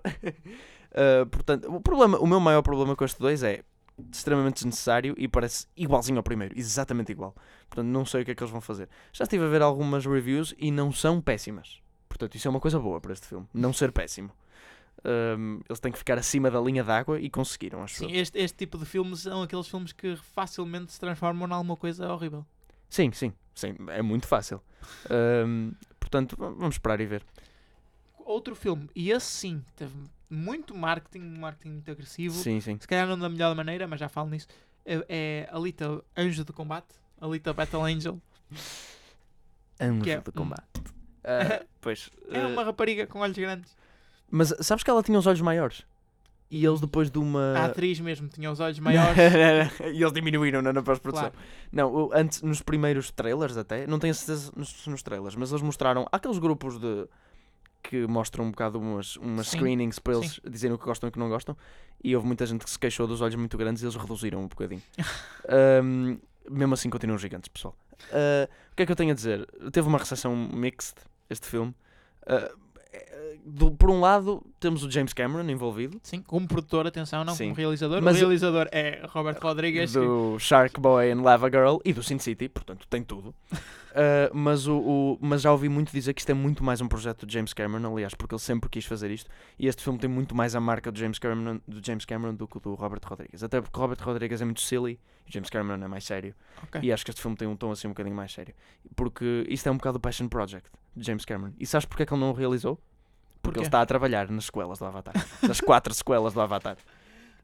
[0.91, 3.63] Uh, portanto, o, problema, o meu maior problema com este dois é
[4.11, 7.35] extremamente desnecessário e parece igualzinho ao primeiro, exatamente igual.
[7.69, 8.89] Portanto, não sei o que é que eles vão fazer.
[9.13, 11.81] Já estive a ver algumas reviews e não são péssimas.
[12.07, 14.31] Portanto, isso é uma coisa boa para este filme, não ser péssimo.
[15.05, 18.57] Um, eles têm que ficar acima da linha d'água e conseguiram, acho Sim, este, este
[18.57, 22.45] tipo de filmes são aqueles filmes que facilmente se transformam em alguma coisa horrível.
[22.89, 24.61] Sim, sim, sim, é muito fácil.
[25.09, 27.23] Um, portanto, vamos esperar e ver.
[28.17, 29.95] Outro filme, e esse sim, teve
[30.29, 32.35] muito marketing, marketing muito agressivo.
[32.35, 32.77] Sim, sim.
[32.79, 34.47] Se calhar não da melhor maneira, mas já falo nisso.
[34.85, 38.21] É, é Alita Anjo de Combate, Alita Battle Angel.
[39.79, 40.63] Anjo é- de combate.
[41.21, 42.09] Ah, pois.
[42.31, 43.75] É ah, uma rapariga com olhos grandes.
[44.31, 45.83] Mas sabes que ela tinha os olhos maiores?
[46.49, 47.57] E eles depois de uma.
[47.57, 49.17] A atriz mesmo tinha os olhos maiores.
[49.81, 51.29] e eles diminuíram na, na pós-produção.
[51.29, 51.45] claro.
[51.71, 56.07] Não, antes, nos primeiros trailers até, não tenho certeza nos, nos trailers, mas eles mostraram
[56.09, 57.07] há aqueles grupos de
[57.81, 61.09] que mostram um bocado umas, umas Sim, screenings para eles dizerem o que gostam e
[61.09, 61.55] o que não gostam.
[62.03, 64.47] E houve muita gente que se queixou dos olhos muito grandes e eles reduziram um
[64.47, 64.81] bocadinho.
[65.47, 66.17] Ahm,
[66.49, 67.75] mesmo assim continuam gigantes, pessoal.
[68.11, 69.45] Ah, o que é que eu tenho a dizer?
[69.71, 70.95] Teve uma recepção mixed
[71.29, 71.75] este filme.
[72.25, 72.53] Eh,
[73.45, 75.99] do- por um lado, temos o James Cameron envolvido.
[76.03, 77.45] Sim, como produtor, atenção, não Sim.
[77.45, 78.01] como realizador.
[78.01, 79.91] Mas o o- realizador é Robert Rodrigues.
[79.93, 83.29] que- do Shark Boy and Lava Girl e do Sin City, portanto tem tudo.
[83.29, 83.33] Uh,
[84.33, 87.25] mas, o, o- mas já ouvi muito dizer que isto é muito mais um projeto
[87.25, 89.29] de James Cameron, aliás, porque ele sempre quis fazer isto.
[89.57, 92.47] E este filme tem muito mais a marca do James Cameron, do James Cameron do
[92.47, 93.43] que do Robert Rodrigues.
[93.43, 96.35] Até porque o Robert Rodrigues é muito silly e o James Cameron é mais sério.
[96.63, 96.81] Ok.
[96.83, 98.53] E acho que este filme tem um tom assim um bocadinho mais sério.
[98.95, 101.53] Porque isto é um bocado o Passion Project de James Cameron.
[101.59, 102.79] E sabes porque é que ele não o realizou?
[103.41, 103.59] Porque Porquê?
[103.59, 105.13] ele está a trabalhar nas sequelas do Avatar.
[105.41, 106.75] nas quatro sequelas do Avatar.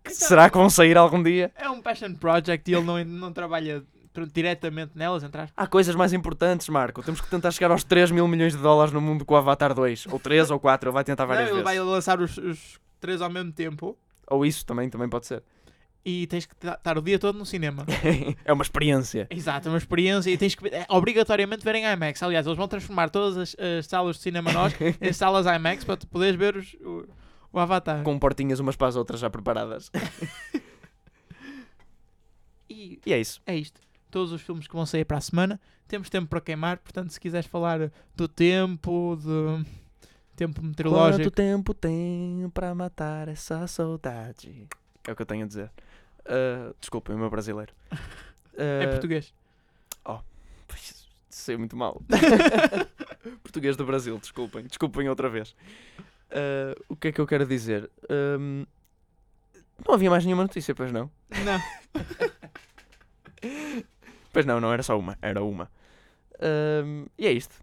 [0.03, 1.51] Que Então- será que vão sair algum dia?
[1.55, 3.83] É um passion project e ele não, não trabalha
[4.31, 5.49] diretamente nelas, entrar.
[5.57, 7.01] Há coisas mais importantes, Marco.
[7.03, 9.73] Temos que tentar chegar aos 3 mil milhões de dólares no mundo com o Avatar
[9.73, 10.07] 2.
[10.11, 11.77] Ou 3 ou 4, ele vai tentar várias Não, ele vezes.
[11.83, 15.43] vai lançar os, os três ao mesmo tempo Ou isso também, também pode ser.
[16.05, 17.83] E tens que ta- estar o dia todo no cinema.
[18.45, 19.25] é uma experiência.
[19.29, 22.21] Exato, é uma experiência e tens que é, obrigatoriamente ver em IMAX.
[22.21, 25.97] Aliás, eles vão transformar todas as, as salas de cinema nós em salas IMAX para
[25.97, 27.07] tu poderes ver os- o,
[27.51, 28.03] o Avatar.
[28.03, 29.89] com portinhas umas para as outras já preparadas.
[32.69, 33.41] E E é isso.
[33.45, 33.79] é isto.
[34.09, 35.59] Todos os filmes que vão sair para a semana.
[35.87, 39.65] Temos tempo para queimar, portanto, se quiseres falar do tempo, de
[40.35, 41.29] tempo Quanto meteorológico.
[41.31, 44.67] tempo tem para matar essa saudade?
[45.07, 45.69] É o que eu tenho a dizer.
[46.26, 47.73] Ah, desculpem, o meu brasileiro.
[48.57, 49.34] É Ah, português.
[51.30, 52.01] Sei muito mal.
[53.43, 54.63] Português do Brasil, desculpem.
[54.65, 55.53] Desculpem outra vez.
[56.32, 57.91] Ah, o que é que eu quero dizer?
[58.09, 58.63] Ahm,
[59.86, 61.11] não havia mais nenhuma notícia, pois não?
[61.43, 61.61] Não.
[64.32, 65.69] Pois não, não era só uma, era uma.
[66.41, 67.55] Ahm, e é isto.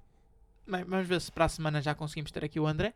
[0.67, 2.95] Bem, vamos ver se para a semana já conseguimos ter aqui o André.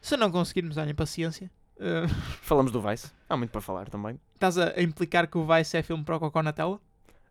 [0.00, 1.50] Se não conseguirmos, olhem, paciência.
[1.76, 2.08] Uh,
[2.42, 3.10] Falamos do Vice.
[3.28, 4.18] Há muito para falar também.
[4.34, 6.80] estás a, implicar que o Vice é filme para o Cocó na tela?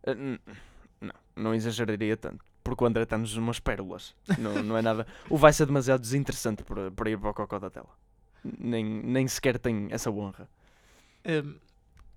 [0.06, 0.40] N-
[1.02, 2.44] não, não exageraria tanto.
[2.64, 4.16] Porque o André está-nos umas pérolas.
[4.38, 5.06] não, não é nada.
[5.30, 7.90] O Vice é demasiado desinteressante para, para ir para o cocó da tela.
[8.58, 10.48] Nem, nem sequer tem essa honra.
[11.26, 11.56] Um,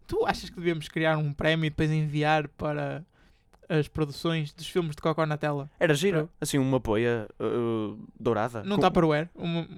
[0.06, 3.04] tu achas que devemos criar um prémio e depois enviar para
[3.68, 5.68] as produções dos filmes de Cocó na tela?
[5.80, 6.28] Era gira.
[6.40, 8.62] Assim, uma poia uh, dourada.
[8.62, 9.68] Não Com- está para o Uma,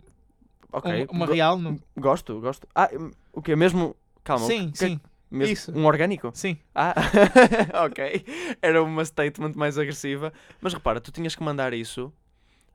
[0.72, 1.58] Ok, uma, uma go- real?
[1.58, 1.78] Não?
[1.96, 2.66] Gosto, gosto.
[2.74, 2.88] Ah,
[3.32, 3.96] o que é mesmo?
[4.22, 4.46] Calma.
[4.46, 5.00] Sim, que- é sim,
[5.30, 5.72] mesmo- isso.
[5.72, 6.30] Um orgânico?
[6.34, 6.58] sim.
[6.74, 6.94] Ah,
[7.86, 8.24] ok.
[8.60, 10.32] Era uma statement mais agressiva.
[10.60, 12.12] Mas repara, tu tinhas que mandar isso.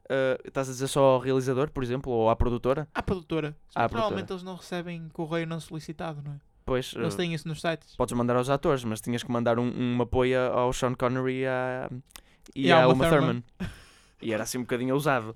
[0.09, 2.87] uh, estás a dizer só ao realizador, por exemplo, ou à produtora?
[2.93, 3.55] À produtora.
[3.75, 4.33] À Provavelmente produtora.
[4.35, 6.35] eles não recebem correio não solicitado, não é?
[6.65, 7.93] Pois, Eles uh, têm isso nos sites.
[7.95, 11.45] podes mandar aos atores, mas tinhas que mandar um, um apoio ao Sean Connery e
[11.45, 11.89] à,
[12.55, 13.43] e E à Uma Uma Thurman.
[14.21, 15.35] E era assim um bocadinho ousado.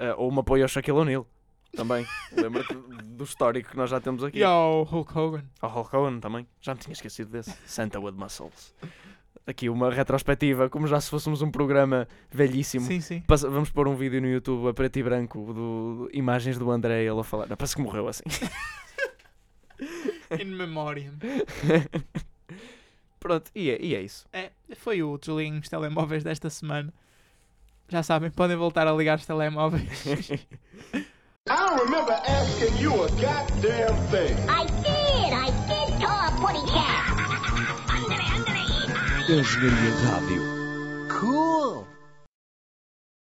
[0.00, 1.26] Uh, ou um apoio ao Shaquille O'Neal.
[1.74, 2.06] Também.
[2.32, 4.38] Lembra-te do histórico que nós já temos aqui.
[4.38, 5.44] E ao Hulk Hogan.
[5.60, 6.46] Ao Hulk Hogan também.
[6.60, 7.56] Já me tinha esquecido desse.
[7.66, 8.74] Santa with Muscles.
[9.46, 12.86] Aqui uma retrospectiva, como já se fôssemos um programa velhíssimo.
[12.86, 13.20] Sim, sim.
[13.22, 17.02] Passa- vamos pôr um vídeo no YouTube a preto e branco do, imagens do André
[17.02, 17.48] ele a falar.
[17.48, 18.22] Não, parece que morreu assim.
[20.40, 21.14] In memoriam.
[23.18, 24.26] Pronto, e é, e é isso.
[24.32, 26.92] É, foi o desliguem os telemóveis desta semana.
[27.88, 30.04] Já sabem, podem voltar a ligar os telemóveis.
[31.50, 34.38] I don't remember asking you a goddamn thing.
[34.48, 35.32] I did.
[35.34, 37.02] I did call a putty cat.
[37.88, 39.40] Andale, andale.
[39.40, 39.56] Os
[41.08, 41.91] Cool.